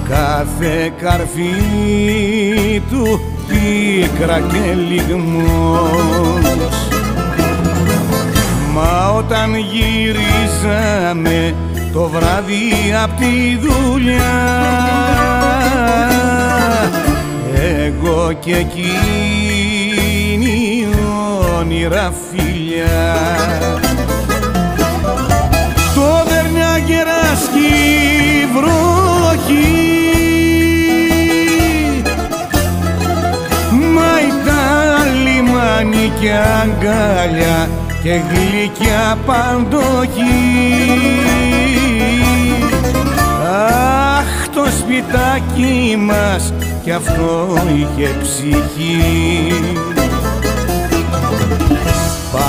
[0.09, 6.43] Κάθε καρφί του πίκρα και λιγμός.
[8.75, 11.55] Μα όταν γυρίζαμε
[11.93, 14.63] το βράδυ απ' τη δουλειά
[17.85, 19.72] εγώ και εκείνη
[21.73, 23.17] όνειρα φιλιά.
[25.95, 27.73] Το δερνιά γεράσκει
[28.55, 29.91] βροχή.
[33.95, 34.15] Μα
[34.45, 37.69] τα λιμάνι και αγκάλια
[38.03, 40.43] και γλυκιά παντοχή.
[44.17, 46.53] Αχ το σπιτάκι μας
[46.85, 49.53] κι αυτό είχε ψυχή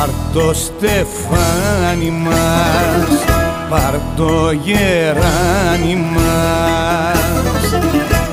[0.04, 3.10] Πάρ' το στεφάνι μας,
[3.70, 7.20] πάρ' το γεράνι μας.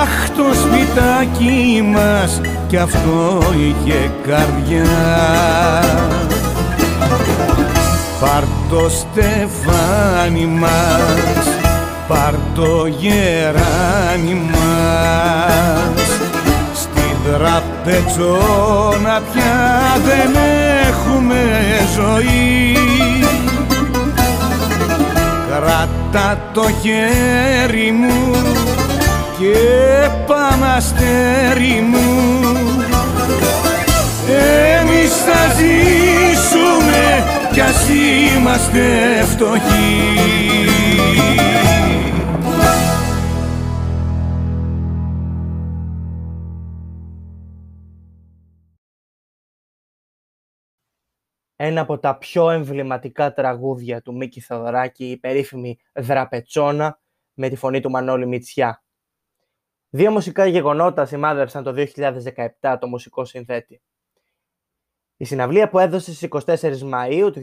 [0.00, 4.82] Αχ το σπιτάκι μας κι αυτό είχε καρδιά.
[8.20, 11.46] Πάρ' το στεφάνι μας,
[12.08, 16.25] πάρ' το γεράνι μας
[17.36, 20.36] Στην τραπετσόνα πια δεν
[20.88, 21.42] έχουμε
[21.94, 22.76] ζωή.
[25.48, 28.36] Κράτα το χέρι μου
[29.38, 29.56] και
[30.26, 32.40] πάμε αστέρι μου.
[34.80, 38.80] Εμείς θα ζήσουμε κι ας είμαστε
[39.30, 40.26] φτωχοί
[51.56, 57.00] ένα από τα πιο εμβληματικά τραγούδια του Μίκη Θεοδωράκη, η περίφημη Δραπετσόνα,
[57.34, 58.84] με τη φωνή του Μανώλη Μητσιά.
[59.90, 61.86] Δύο μουσικά γεγονότα σημάδευσαν το
[62.60, 63.80] 2017 το μουσικό συνθέτη.
[65.16, 67.40] Η συναυλία που έδωσε στις 24 Μαΐου του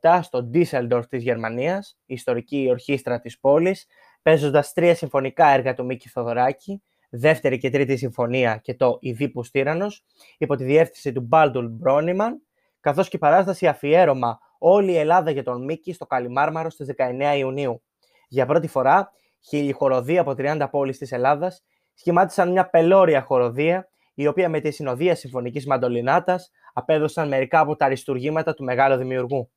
[0.00, 3.86] 2017 στο Düsseldorf της Γερμανίας, η ιστορική ορχήστρα της πόλης,
[4.22, 10.04] παίζοντας τρία συμφωνικά έργα του Μίκη Θοδωράκη, δεύτερη και τρίτη συμφωνία και το «Ιδίπους Τύρανος»,
[10.38, 12.42] υπό τη διεύθυνση του Μπάλτουλ Μπρόνιμαν,
[12.80, 17.36] καθώς και η παράσταση αφιέρωμα «Όλη η Ελλάδα για τον Μίκη» στο Καλιμάρμαρο στις 19
[17.36, 17.82] Ιουνίου.
[18.28, 19.12] Για πρώτη φορά,
[19.48, 21.64] χίλιοι χοροδία από 30 πόλεις της Ελλάδας
[21.94, 27.84] σχημάτισαν μια πελώρια χοροδία, η οποία με τη συνοδεία συμφωνικής μαντολινάτας απέδωσαν μερικά από τα
[27.84, 29.50] αριστουργήματα του μεγάλου δημιουργού.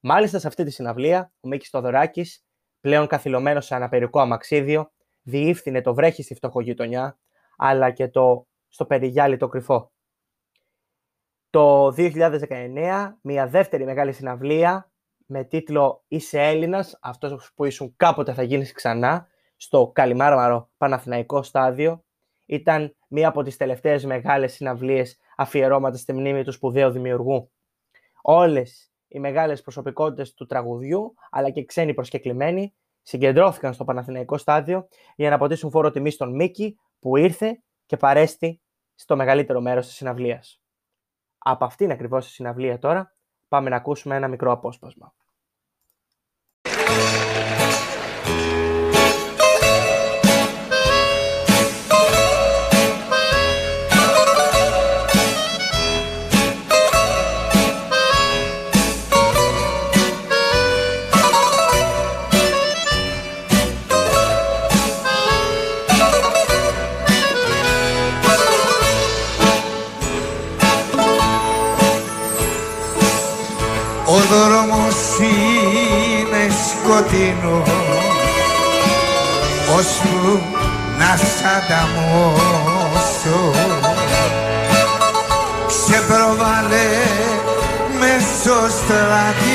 [0.00, 2.44] Μάλιστα σε αυτή τη συναυλία, ο Μίκης Θοδωράκης,
[2.80, 4.90] πλέον καθυλωμένος σε αναπερικό αμαξίδιο,
[5.22, 7.18] διήφθηνε το βρέχει στη φτωχογειτονιά,
[7.56, 9.93] αλλά και το στο περιγιάλι το κρυφό.
[11.54, 14.90] Το 2019, μια δεύτερη μεγάλη συναυλία
[15.26, 19.26] με τίτλο «Είσαι Έλληνας, αυτός που ήσουν κάποτε θα γίνεις ξανά»
[19.56, 22.04] στο Καλιμάρμαρο Παναθηναϊκό Στάδιο.
[22.46, 27.50] Ήταν μία από τις τελευταίες μεγάλες συναυλίες αφιερώματα στη μνήμη του σπουδαίου δημιουργού.
[28.22, 35.28] Όλες οι μεγάλες προσωπικότητες του τραγουδιού, αλλά και ξένοι προσκεκλημένοι, συγκεντρώθηκαν στο Παναθηναϊκό Στάδιο για
[35.28, 38.60] να αποτίσουν φόρο τιμή στον Μίκη που ήρθε και παρέστη
[38.94, 40.63] στο μεγαλύτερο μέρος της συναυλίας.
[41.46, 43.14] Από αυτήν ακριβώς τη συναυλία τώρα
[43.48, 45.14] πάμε να ακούσουμε ένα μικρό απόσπασμα.
[76.68, 77.62] Σκοτεινό.
[79.76, 80.40] Ώσπου
[80.98, 83.40] να σ' ανταμώσω.
[85.86, 86.88] Σε προβάλλε
[88.00, 89.53] μέσω στρατής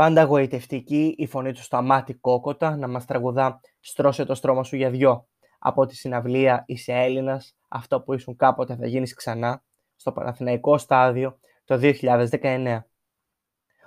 [0.00, 4.90] Πάντα γοητευτική η φωνή του Σταμάτη Κόκοτα να μας τραγουδά «Στρώσε το στρώμα σου για
[4.90, 5.26] δυο»
[5.58, 9.62] από τη συναυλία «Είσαι Έλληνας», αυτό που ήσουν κάποτε θα γίνεις ξανά,
[9.96, 12.80] στο Παναθηναϊκό στάδιο το 2019.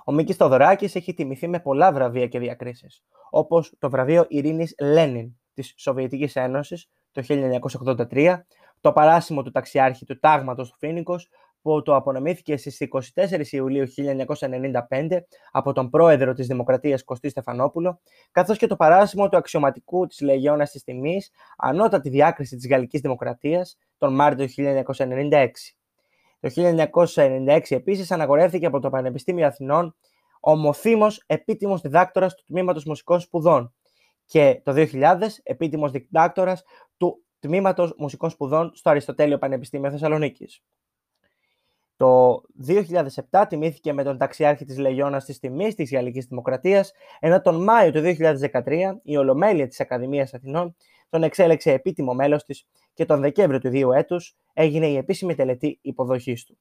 [0.06, 5.32] Ο Μίκης Θοδωράκης έχει τιμηθεί με πολλά βραβεία και διακρίσεις, όπως το βραβείο Ειρήνης Λένιν
[5.54, 8.46] της Σοβιετικής Ένωσης το 1983,
[8.82, 11.30] το παράσημο του ταξιάρχη του τάγματος του Φίνικος
[11.64, 13.86] που το απονομήθηκε στις 24 Ιουλίου
[14.90, 15.20] 1995
[15.52, 18.00] από τον πρόεδρο της Δημοκρατίας Κωστή Στεφανόπουλο,
[18.32, 23.78] καθώς και το παράσημο του αξιωματικού της Λεγιώνας της Τιμής, ανώτατη διάκριση της Γαλλικής Δημοκρατίας,
[23.98, 25.76] τον Μάρτιο 1996.
[26.40, 29.96] Το 1996 επίσης αναγορεύτηκε από το Πανεπιστήμιο Αθηνών
[30.40, 33.74] ομοθήμος επίτιμος διδάκτορας του Τμήματος Μουσικών Σπουδών
[34.26, 36.64] και το 2000 επίτιμος διδάκτορας
[36.98, 40.62] του Τμήματος Μουσικών Σπουδών στο Αριστοτέλειο Πανεπιστήμιο Θεσσαλονίκης.
[41.98, 42.42] Το
[43.30, 47.92] 2007 τιμήθηκε με τον ταξιάρχη της Λεγιώνας της Τιμής της Γαλλικής Δημοκρατίας, ενώ τον Μάιο
[47.92, 50.76] του 2013 η Ολομέλεια της Ακαδημίας Αθηνών
[51.10, 55.80] τον εξέλεξε επίτιμο μέλος της και τον Δεκέμβριο του 2 έτους έγινε η επίσημη τελετή
[55.82, 56.58] υποδοχής του.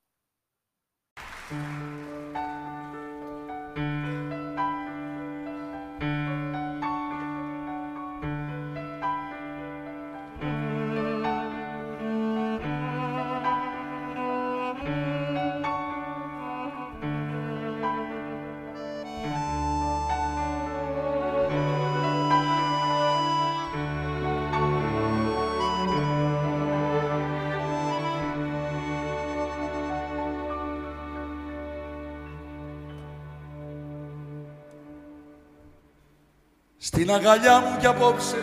[37.12, 38.36] Στην αγκαλιά μου κι απόψε.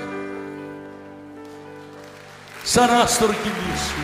[2.63, 3.95] Σαν άστορ σου.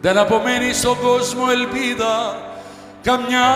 [0.00, 2.42] Δεν απομένει στον κόσμο ελπίδα
[3.02, 3.54] καμιά.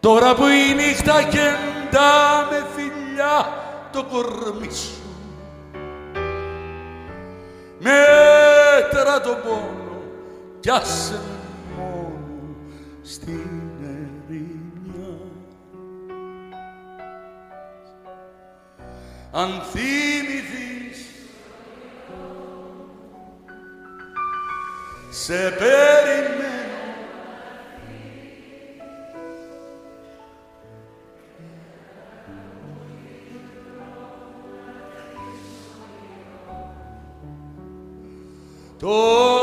[0.00, 3.52] Τώρα που η νύχτα κεντά με φιλιά
[3.92, 5.02] το κορμί σου.
[7.78, 10.00] Μέτρα το πόνο
[10.60, 11.35] κι άσε
[13.16, 15.18] στην ερημιά.
[19.32, 21.06] Αν θυμηθείς
[25.10, 26.56] σε περιμένω
[38.78, 39.35] το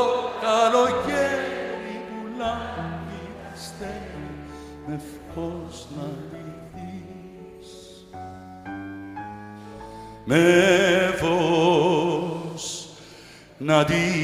[10.33, 12.89] με φως
[13.57, 14.22] να ντυθεί.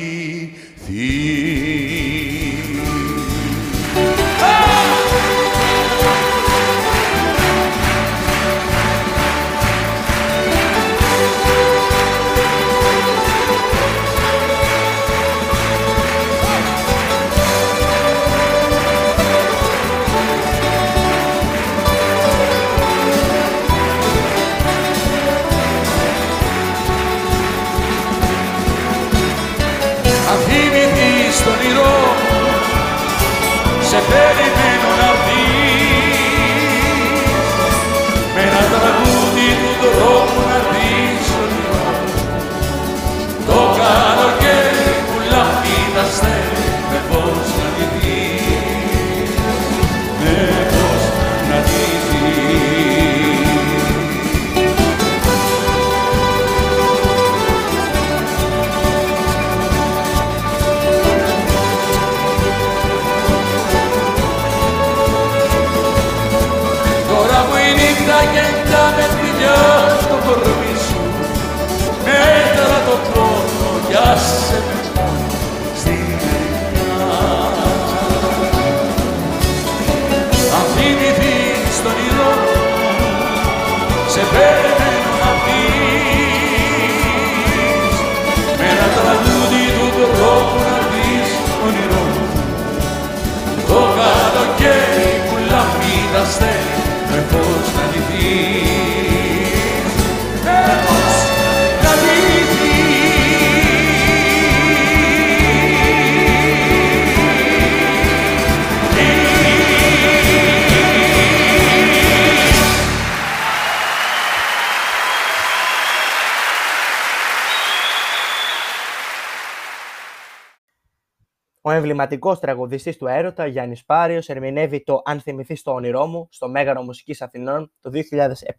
[122.00, 126.50] Ο εμβληματικό τραγουδιστής του έρωτα, Γιάννης Πάριος, ερμηνεύει το Αν θυμηθείς το όνειρό μου στο
[126.50, 127.90] Μέγαρο Μουσικής Αθηνών το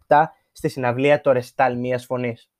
[0.07, 2.51] 2007 στη συναυλία Το Ρεστάλ Μίας Φωνής.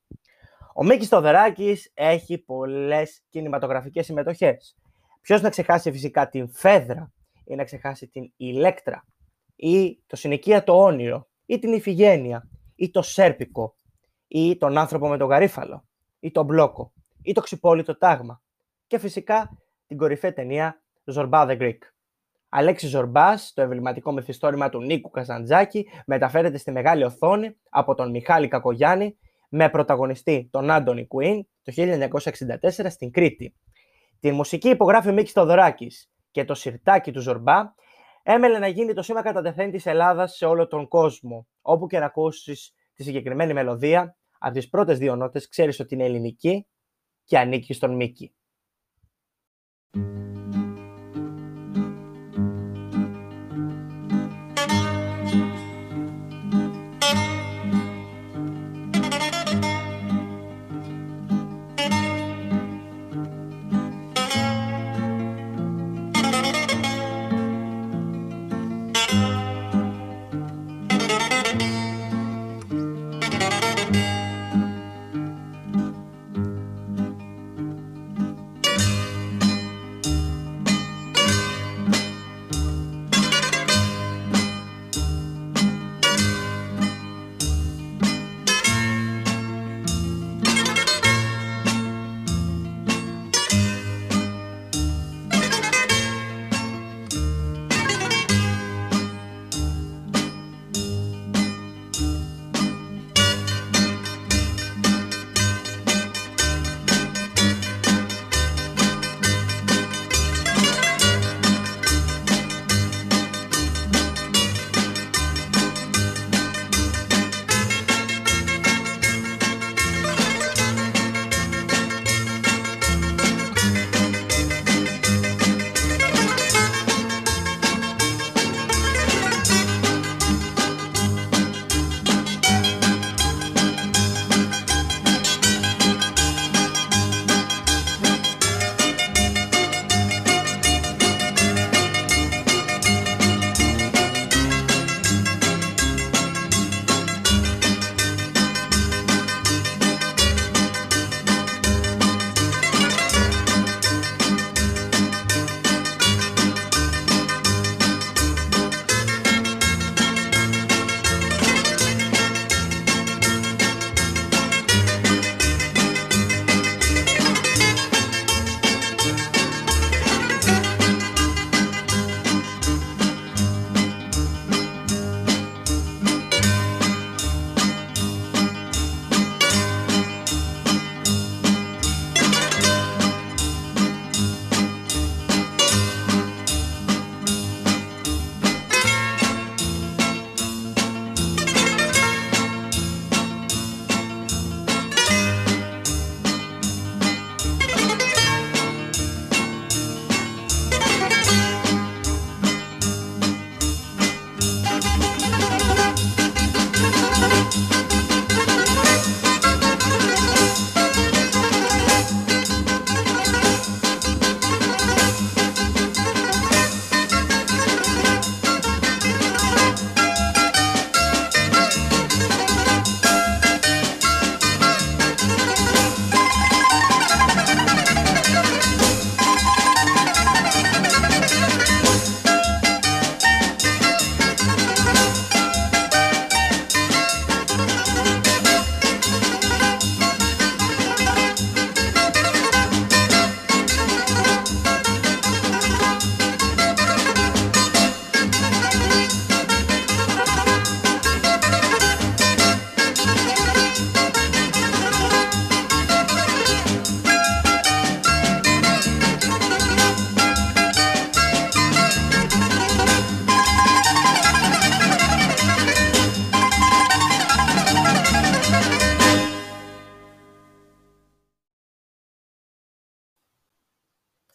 [0.75, 4.77] Ο Μίκης Τοδεράκη έχει πολλές κινηματογραφικές συμμετοχές.
[5.21, 7.11] Ποιος να ξεχάσει φυσικά την Φέδρα
[7.45, 9.05] ή να ξεχάσει την Ηλέκτρα
[9.55, 13.75] ή το Συνοικία το Όνειρο ή την Ιφηγένεια ή το Σέρπικο
[14.27, 15.85] ή τον άνθρωπο με τον γαρίφαλο
[16.19, 18.41] ή τον Μπλόκο ή το ξυπόλυτο τάγμα
[18.87, 19.60] και φυσικά
[19.91, 20.81] την κορυφαία ταινία
[21.15, 21.77] Zorba the Greek.
[22.49, 28.47] Αλέξη Ζορμπάς, το εμβληματικό μυθιστόρημα του Νίκου Καζαντζάκη, μεταφέρεται στη μεγάλη οθόνη από τον Μιχάλη
[28.47, 29.17] Κακογιάννη
[29.49, 33.55] με πρωταγωνιστή τον Άντωνι Κουίν το 1964 στην Κρήτη.
[34.19, 37.73] Τη μουσική υπογράφει ο Μίκης Θοδωράκης και το σιρτάκι του Ζορμπά
[38.23, 41.47] έμελε να γίνει το σήμα κατά τεθέν της Ελλάδας σε όλο τον κόσμο.
[41.61, 46.05] Όπου και να ακούσεις τη συγκεκριμένη μελωδία, από τις πρώτες δύο νότες ξέρεις ότι είναι
[46.05, 46.67] ελληνική
[47.23, 48.35] και ανήκει στον Μίκη.
[49.93, 50.40] Thank you.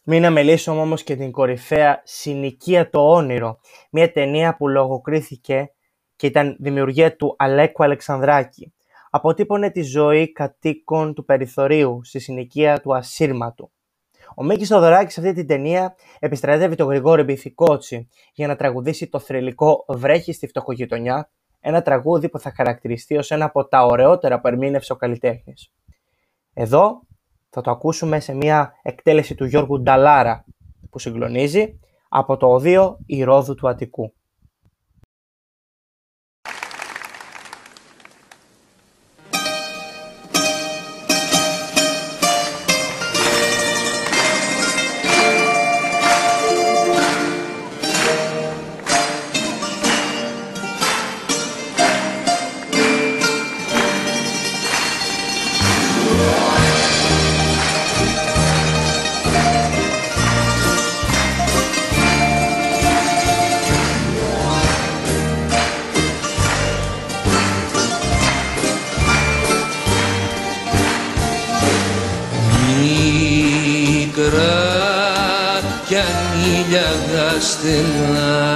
[0.09, 3.59] Μην μιλήσουμε όμως και την κορυφαία συνοικία το όνειρο,
[3.91, 5.71] μια ταινία που λογοκρίθηκε
[6.15, 8.73] και ήταν δημιουργία του Αλέκου Αλεξανδράκη.
[9.09, 13.71] Αποτύπωνε τη ζωή κατοίκων του περιθωρίου στη συνοικία του ασύρματου.
[14.35, 19.19] Ο Μίκης Θοδωράκης σε αυτή την ταινία επιστρατεύει τον Γρηγόρη Μπιθικότσι για να τραγουδήσει το
[19.19, 24.47] θρελικό «Βρέχει στη φτωχογειτονιά», ένα τραγούδι που θα χαρακτηριστεί ως ένα από τα ωραιότερα που
[24.47, 25.71] ερμήνευσε ο καλλιτέχνης.
[26.53, 27.01] Εδώ
[27.57, 30.45] θα το ακούσουμε σε μια εκτέλεση του Γιώργου Νταλάρα
[30.89, 31.79] που συγκλονίζει
[32.09, 34.13] από το οδείο Ηρόδου του Αττικού.
[74.17, 76.89] Πεγκράτ κι ανήλια
[77.39, 78.47] στενά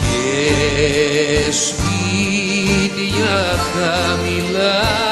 [0.00, 3.36] και σπίτια
[3.72, 5.03] χαμηλά.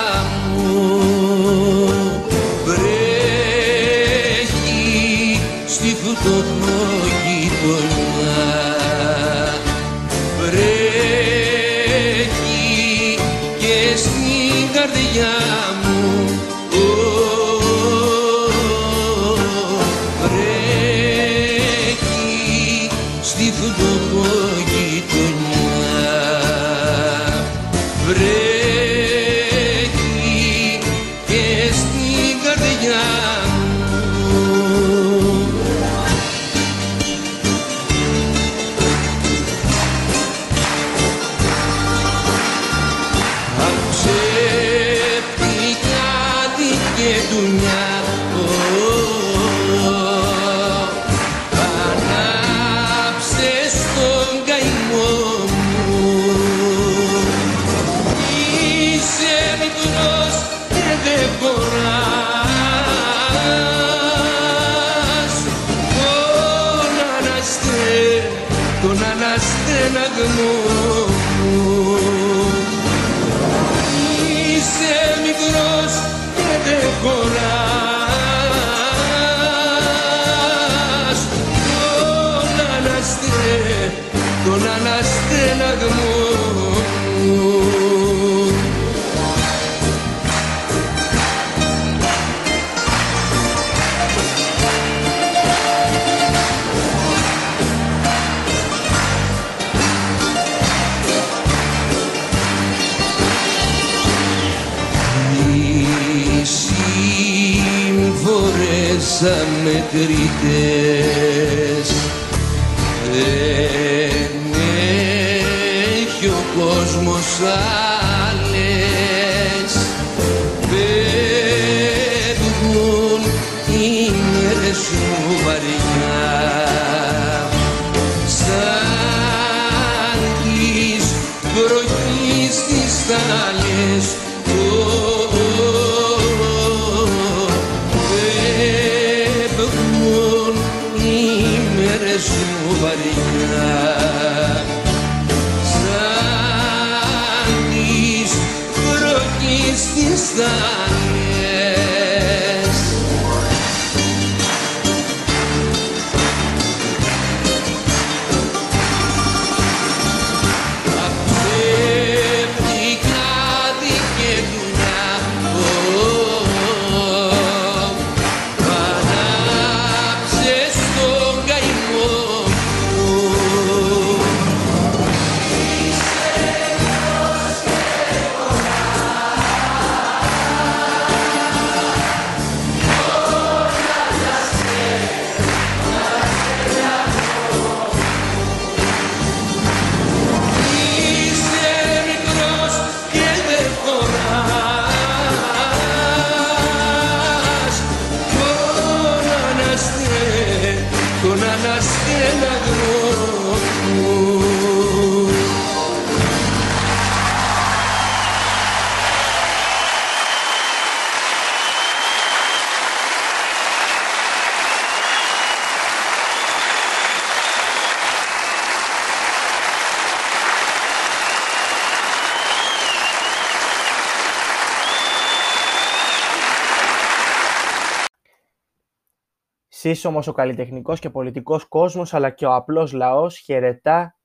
[229.83, 234.18] Σύσσωμος ο καλλιτεχνικός και πολιτικός κόσμος, αλλά και ο απλός λαός χαιρετά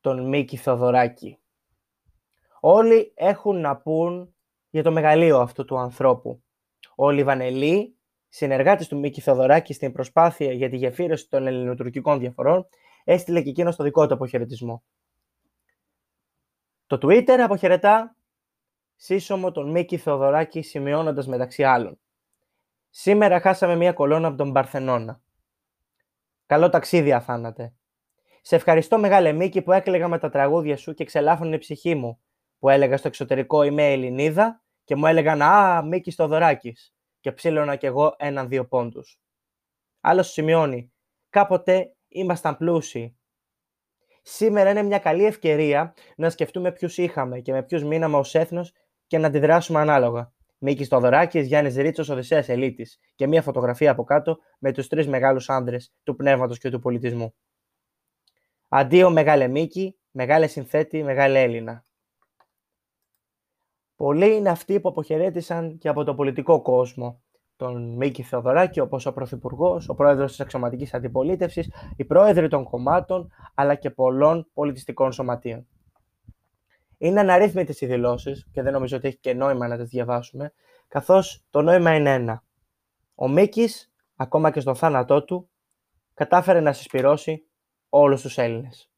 [0.00, 1.38] τον Μίκη Θοδωράκη.
[2.60, 4.34] Όλοι έχουν να πούν
[4.70, 6.42] για το μεγαλείο αυτού του ανθρώπου.
[6.96, 7.96] Ο Λιβανελή,
[8.28, 12.68] συνεργάτης του Μίκη Θοδωράκη στην προσπάθεια για τη γεφύρωση των ελληνοτουρκικών διαφορών,
[13.04, 14.84] έστειλε και εκείνος το δικό του αποχαιρετισμό.
[16.86, 18.16] Το Twitter αποχαιρετά
[18.96, 21.98] σύσσωμο τον Μίκη Θεοδωράκη σημειώνοντας μεταξύ άλλων.
[22.96, 25.20] Σήμερα χάσαμε μια κολόνα από τον Παρθενώνα.
[26.46, 27.74] Καλό ταξίδι αφάνατε.
[28.42, 32.20] Σε ευχαριστώ μεγάλε Μίκη που έκλαιγα με τα τραγούδια σου και ξελάφωνε η ψυχή μου,
[32.58, 37.86] που έλεγα στο εξωτερικό είμαι Ελληνίδα και μου έλεγαν «Α, Μίκης Θοδωράκης» και ψήλωνα κι
[37.86, 39.20] εγώ έναν-δύο πόντους.
[40.00, 40.92] Άλλος σημειώνει
[41.30, 43.16] «Κάποτε ήμασταν πλούσιοι.
[44.22, 48.72] Σήμερα είναι μια καλή ευκαιρία να σκεφτούμε ποιους είχαμε και με ποιους μείναμε ως έθνος
[49.06, 50.32] και να αντιδράσουμε ανάλογα.
[50.58, 55.48] Μίκη Στοδωράκη, Γιάννης Ρίτσος, Οδυσσέας Ελίτης και μια φωτογραφία από κάτω με τους τρεις μεγάλους
[55.48, 57.34] άντρες του πνεύματος και του πολιτισμού.
[58.68, 61.84] Αντίο μεγάλε Μίκη, μεγάλε συνθέτη, μεγάλε Έλληνα.
[63.96, 67.22] Πολλοί είναι αυτοί που αποχαιρέτησαν και από το πολιτικό κόσμο
[67.56, 73.32] τον Μίκη Θεοδωράκη, όπως ο Πρωθυπουργός, ο Πρόεδρος της Αξιωματικής Αντιπολίτευσης, οι πρόεδροι των κομμάτων,
[73.54, 75.66] αλλά και πολλών πολιτιστικών σωματείων.
[77.04, 80.52] Είναι αναρρύθμιτες οι δηλώσεις και δεν νομίζω ότι έχει και νόημα να τις διαβάσουμε,
[80.88, 82.44] καθώς το νόημα είναι ένα.
[83.14, 85.50] Ο Μίκης, ακόμα και στο θάνατό του,
[86.14, 87.46] κατάφερε να συσπυρώσει
[87.88, 88.90] όλους τους Έλληνες.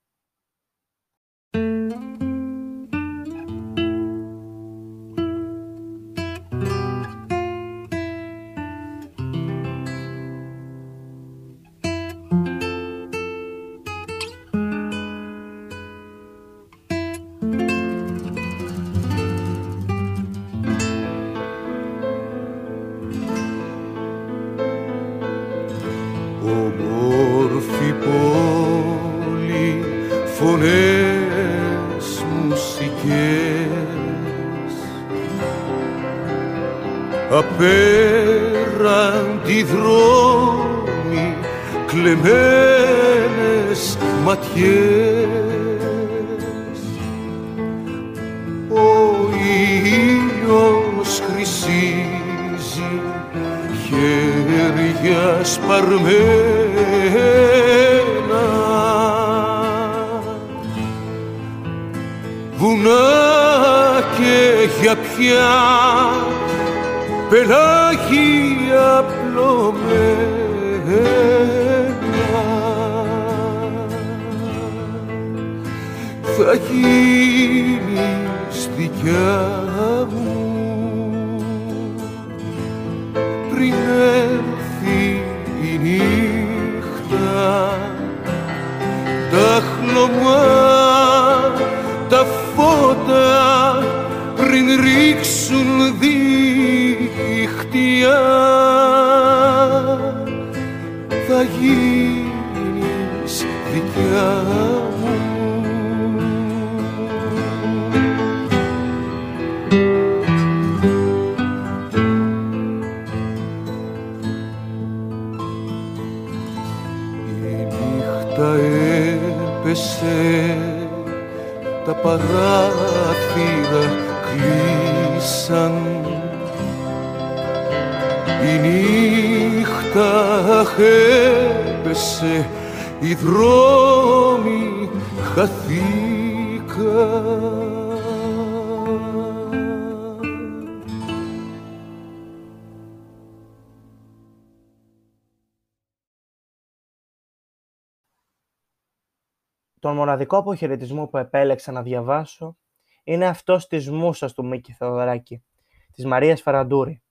[150.27, 152.57] Μοναδικό αποχαιρετισμό που επέλεξα να διαβάσω
[153.05, 155.45] είναι αυτός της μουσας του Μίκη Θεοδωράκη,
[155.93, 157.03] της Μαρίας Φαραντούρη.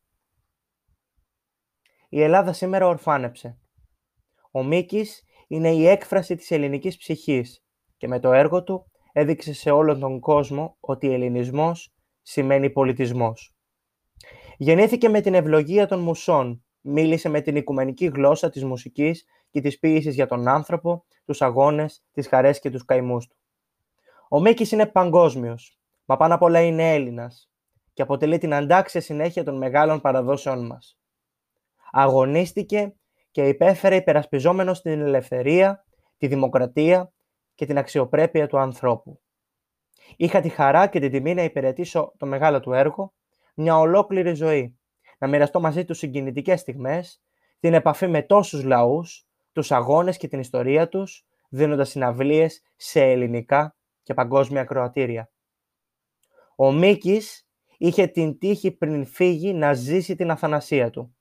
[2.09, 3.57] Η Ελλάδα σήμερα ορφάνεψε.
[4.51, 7.63] Ο Μίκης είναι η έκφραση της ελληνικής ψυχής
[7.97, 13.55] και με το έργο του έδειξε σε όλον τον κόσμο ότι ελληνισμός σημαίνει πολιτισμός.
[14.57, 19.25] Γεννήθηκε με την ευλογία των μουσών, μίλησε με την οικουμενική γλώσσα της μουσικής
[19.55, 23.35] και της ποίησης για τον άνθρωπο, τους αγώνες, τις χαρές και τους καημούς του.
[24.29, 27.51] Ο Μίκης είναι παγκόσμιος, μα πάνω απ' όλα είναι Έλληνας
[27.93, 30.97] και αποτελεί την αντάξια συνέχεια των μεγάλων παραδόσεών μας.
[31.91, 32.95] Αγωνίστηκε
[33.31, 35.85] και υπέφερε υπερασπιζόμενος την ελευθερία,
[36.17, 37.13] τη δημοκρατία
[37.55, 39.21] και την αξιοπρέπεια του ανθρώπου.
[40.15, 43.13] Είχα τη χαρά και την τιμή να υπηρετήσω το μεγάλο του έργο,
[43.55, 44.79] μια ολόκληρη ζωή,
[45.17, 47.19] να μοιραστώ μαζί του συγκινητικές στιγμές,
[47.59, 49.24] την επαφή με τόσους λαούς,
[49.55, 55.31] τους αγώνες και την ιστορία τους, δίνοντας συναυλίες σε ελληνικά και παγκόσμια κροατήρια.
[56.55, 61.15] Ο Μίκης είχε την τύχη πριν φύγει να ζήσει την αθανασία του.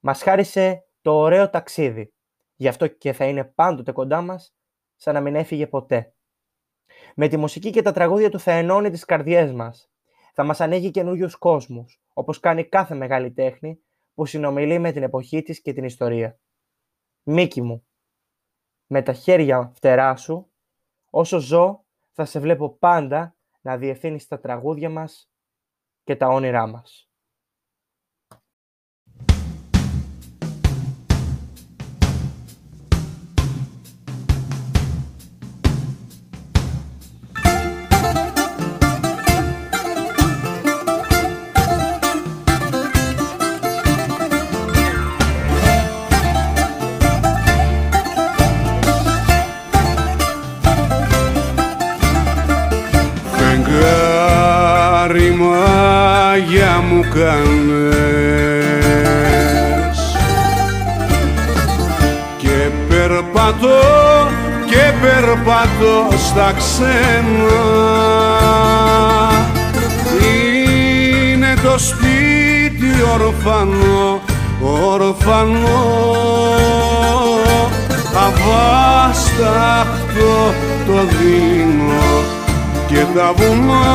[0.00, 2.12] Μας χάρισε το ωραίο ταξίδι,
[2.56, 4.54] γι' αυτό και θα είναι πάντοτε κοντά μας,
[4.96, 6.14] σαν να μην έφυγε ποτέ.
[7.14, 9.90] Με τη μουσική και τα τραγούδια του θα ενώνει τις καρδιές μας.
[10.34, 13.80] Θα μας ανοίγει καινούριους κόσμους, όπως κάνει κάθε μεγάλη τέχνη
[14.14, 16.38] που συνομιλεί με την εποχή της και την ιστορία.
[17.24, 17.86] Μίκη μου,
[18.86, 20.52] με τα χέρια φτερά σου,
[21.10, 25.30] όσο ζω θα σε βλέπω πάντα να διευθύνεις τα τραγούδια μας
[26.04, 27.11] και τα όνειρά μας.
[66.82, 67.60] Στα ξένα.
[71.38, 74.20] Είναι το σπίτι ορφανό
[74.60, 75.82] ορφανό.
[78.26, 79.24] Αβάσταχτο
[80.86, 82.08] το δίνω
[82.86, 83.86] και τα βουνά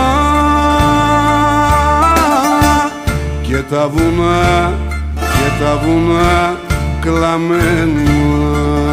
[3.41, 4.73] και τα βουνά
[5.17, 6.55] και τα βουνά
[7.01, 8.86] κλαμμένα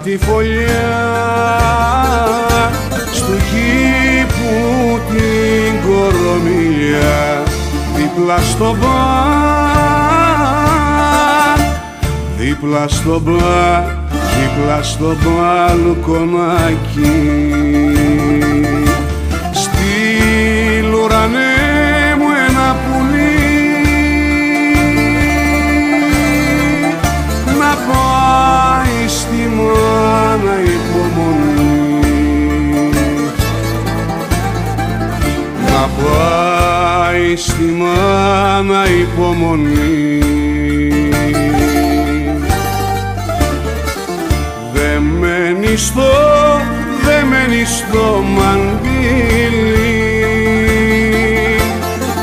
[0.00, 0.98] αχ τη φωλιά
[3.12, 7.42] στου κήπου την κορομιλιά
[7.96, 8.76] δίπλα στο
[12.38, 16.70] δίπλα στο μπα, δίπλα στο μπαλκονάκι
[19.52, 21.79] στη ουρανές
[29.60, 32.10] μάνα υπομονή
[35.66, 40.20] να πάει στη μάνα υπομονή
[45.20, 46.02] μένει στο,
[47.04, 49.80] δε μένει στο μαντήλι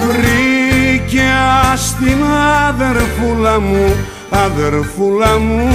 [0.07, 1.31] Βρήκε
[1.75, 2.23] στην
[2.67, 3.95] αδερφούλα μου,
[4.29, 5.69] αδερφούλα μου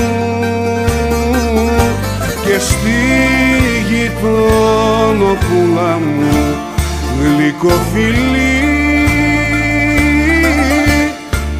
[0.44, 0.61] και
[2.62, 3.00] στη
[3.88, 6.56] γειτονοπούλα μου
[7.20, 8.60] γλυκοφιλή.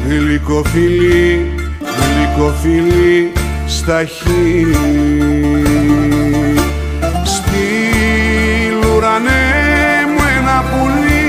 [0.07, 3.31] Γλυκοφιλή, γλυκοφιλή
[3.67, 5.63] στα χείλη.
[7.23, 7.67] Στη
[8.95, 9.45] ουρανέ
[10.07, 11.27] μου ένα πουλί.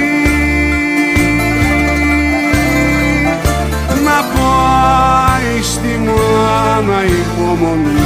[4.04, 8.03] Να πάει στη μάνα υπομονή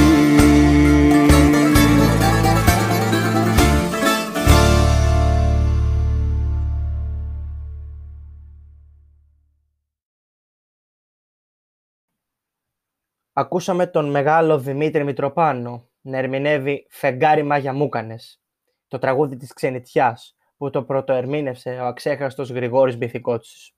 [13.49, 18.43] Ακούσαμε τον μεγάλο Δημήτρη Μητροπάνο να ερμηνεύει «Φεγγάρι Μάγια Μούκανες»,
[18.89, 23.73] το τραγούδι της ξενιτιάς που το πρωτοερμήνευσε ο αξέχαστος Γρηγόρης Μπιθικότσης.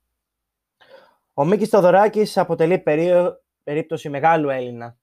[1.34, 3.10] Ο Μίκης Θοδωράκης αποτελεί περί...
[3.62, 4.96] περίπτωση μεγάλου Έλληνα.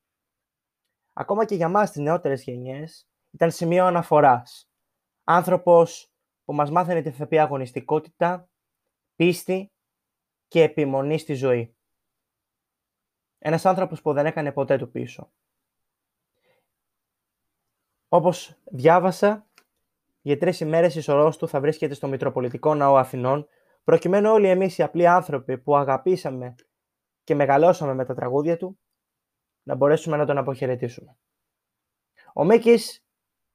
[1.13, 4.69] Ακόμα και για μας τις νεότερες γενιές ήταν σημείο αναφοράς.
[5.23, 6.11] Άνθρωπος
[6.45, 8.49] που μας μάθαινε τη θεπή αγωνιστικότητα,
[9.15, 9.71] πίστη
[10.47, 11.75] και επιμονή στη ζωή.
[13.47, 15.31] Ένας άνθρωπος που δεν έκανε ποτέ του πίσω.
[18.07, 19.47] Όπως διάβασα,
[20.21, 23.47] για τρεις ημέρες η σωρός του θα βρίσκεται στο Μητροπολιτικό Ναό Αθηνών,
[23.83, 26.55] προκειμένου όλοι εμείς οι απλοί άνθρωποι που αγαπήσαμε
[27.23, 28.79] και μεγαλώσαμε με τα τραγούδια του,
[29.63, 31.17] να μπορέσουμε να τον αποχαιρετήσουμε.
[32.33, 33.05] Ο Μίκης,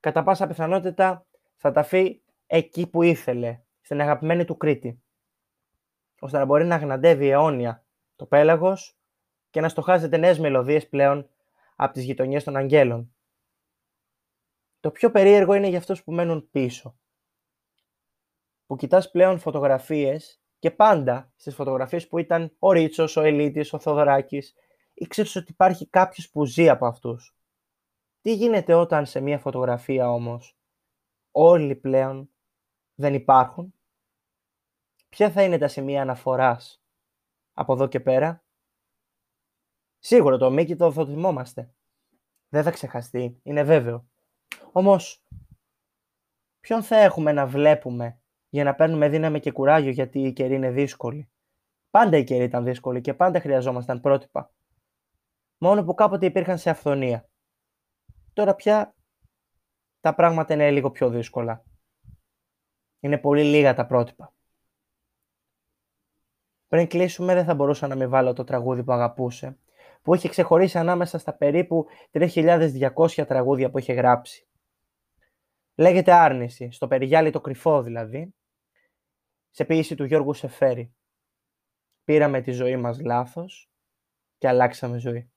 [0.01, 5.03] κατά πάσα πιθανότητα, θα ταφεί εκεί που ήθελε, στην αγαπημένη του Κρήτη,
[6.21, 7.85] ώστε να μπορεί να γναντεύει αιώνια
[8.17, 8.97] το πέλαγος
[9.53, 11.29] και να στοχάζεται νέες μελωδίες πλέον
[11.77, 13.15] από τις γειτονιές των αγγέλων.
[14.81, 16.99] Το πιο περίεργο είναι για αυτούς που μένουν πίσω.
[18.67, 23.79] Που κοιτάς πλέον φωτογραφίες και πάντα στις φωτογραφίες που ήταν ο Ρίτσος, ο Ελίτης, ο
[23.79, 24.55] Θοδωράκης,
[24.95, 27.37] ήξερες ότι υπάρχει κάποιος που ζει από αυτούς.
[28.21, 30.57] Τι γίνεται όταν σε μια φωτογραφία όμως
[31.31, 32.31] όλοι πλέον
[32.95, 33.75] δεν υπάρχουν;
[35.09, 36.83] Ποια θα είναι τα σημεία αναφοράς
[37.53, 38.42] από εδώ και πέρα;
[40.05, 41.75] Σίγουρα το Μίκη το θα θυμόμαστε.
[42.49, 44.07] Δεν θα ξεχαστεί, είναι βέβαιο.
[44.73, 45.25] Όμως,
[46.61, 50.71] ποιον θα έχουμε να βλέπουμε για να παίρνουμε δύναμη και κουράγιο γιατί η καιρή είναι
[50.71, 51.31] δύσκολη.
[51.91, 54.53] Πάντα η καιρή ήταν δύσκολη και πάντα χρειαζόμασταν πρότυπα.
[55.59, 57.29] Μόνο που κάποτε υπήρχαν σε αυθονία.
[58.33, 58.95] Τώρα πια
[60.01, 61.65] τα πράγματα είναι λίγο πιο δύσκολα.
[63.01, 64.35] Είναι πολύ λίγα τα πρότυπα.
[66.69, 69.57] Πριν κλείσουμε δεν θα μπορούσα να μην βάλω το τραγούδι που αγαπούσε,
[70.03, 74.47] που είχε ξεχωρίσει ανάμεσα στα περίπου 3.200 τραγούδια που είχε γράψει.
[75.75, 78.35] Λέγεται Άρνηση, στο περιγιάλι το κρυφό δηλαδή,
[79.51, 80.95] σε ποίηση του Γιώργου Σεφέρη.
[82.05, 83.71] Πήραμε τη ζωή μας λάθος
[84.39, 85.31] και αλλάξαμε ζωή.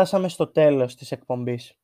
[0.00, 1.78] φτάσαμε στο τέλος της εκπομπής.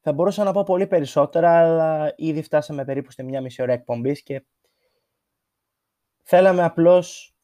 [0.00, 4.22] Θα μπορούσα να πω πολύ περισσότερα, αλλά ήδη φτάσαμε περίπου στη μία μισή ώρα εκπομπής
[4.22, 4.46] και
[6.22, 7.36] θέλαμε απλώς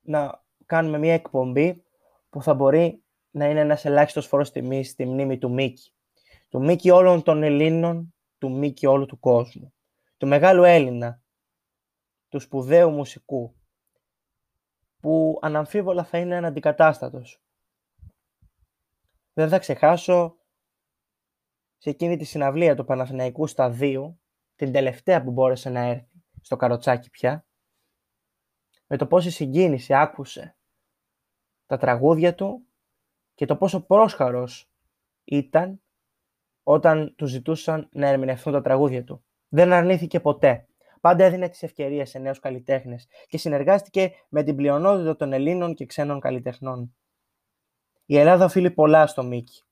[0.00, 1.84] να κάνουμε μία εκπομπή
[2.30, 5.92] που θα μπορεί να είναι ένας ελάχιστος φόρος τιμής στη μνήμη του Μίκη.
[6.48, 9.74] Του Μίκη όλων των Ελλήνων, του Μίκη όλου του κόσμου.
[10.16, 11.22] Του μεγάλου Έλληνα,
[12.28, 13.57] του σπουδαίου μουσικού,
[15.00, 17.42] που αναμφίβολα θα είναι αντικατάστατος.
[19.32, 20.38] Δεν θα ξεχάσω
[21.76, 24.20] σε εκείνη τη συναυλία του Παναθηναϊκού Σταδίου,
[24.54, 27.46] την τελευταία που μπόρεσε να έρθει στο καροτσάκι πια,
[28.86, 30.56] με το πόση συγκίνηση άκουσε
[31.66, 32.66] τα τραγούδια του
[33.34, 34.70] και το πόσο πρόσχαρος
[35.24, 35.82] ήταν
[36.62, 39.24] όταν του ζητούσαν να ερμηνευτούν τα τραγούδια του.
[39.48, 40.67] Δεν αρνήθηκε ποτέ.
[41.00, 45.86] Πάντα έδινε τις ευκαιρίες σε νέους καλλιτέχνες και συνεργάστηκε με την πλειονότητα των Ελλήνων και
[45.86, 46.96] ξένων καλλιτεχνών.
[48.04, 49.62] Η Ελλάδα οφείλει πολλά στο Μίκη.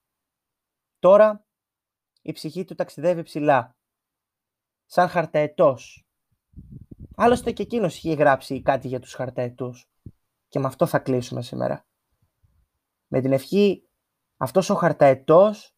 [0.98, 1.46] Τώρα
[2.22, 3.76] η ψυχή του ταξιδεύει ψηλά,
[4.84, 6.06] σαν χαρταετός.
[7.16, 9.90] Άλλωστε και εκείνος είχε γράψει κάτι για τους χαρταετούς.
[10.48, 11.86] Και με αυτό θα κλείσουμε σήμερα.
[13.06, 13.88] Με την ευχή
[14.36, 15.76] αυτός ο χαρταετός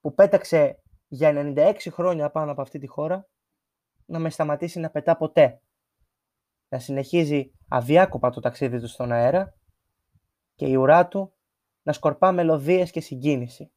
[0.00, 3.29] που πέταξε για 96 χρόνια πάνω από αυτή τη χώρα
[4.10, 5.60] να με σταματήσει να πετά ποτέ.
[6.68, 9.54] Να συνεχίζει αδιάκοπα το ταξίδι του στον αέρα
[10.54, 11.34] και η ουρά του
[11.82, 13.72] να σκορπά μελωδίες και συγκίνηση.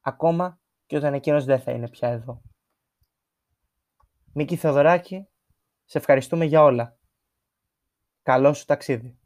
[0.00, 2.42] Ακόμα και όταν εκείνος δεν θα είναι πια εδώ.
[4.32, 5.28] Μίκη Θεοδωράκη,
[5.84, 6.98] σε ευχαριστούμε για όλα.
[8.22, 9.18] Καλό σου ταξίδι.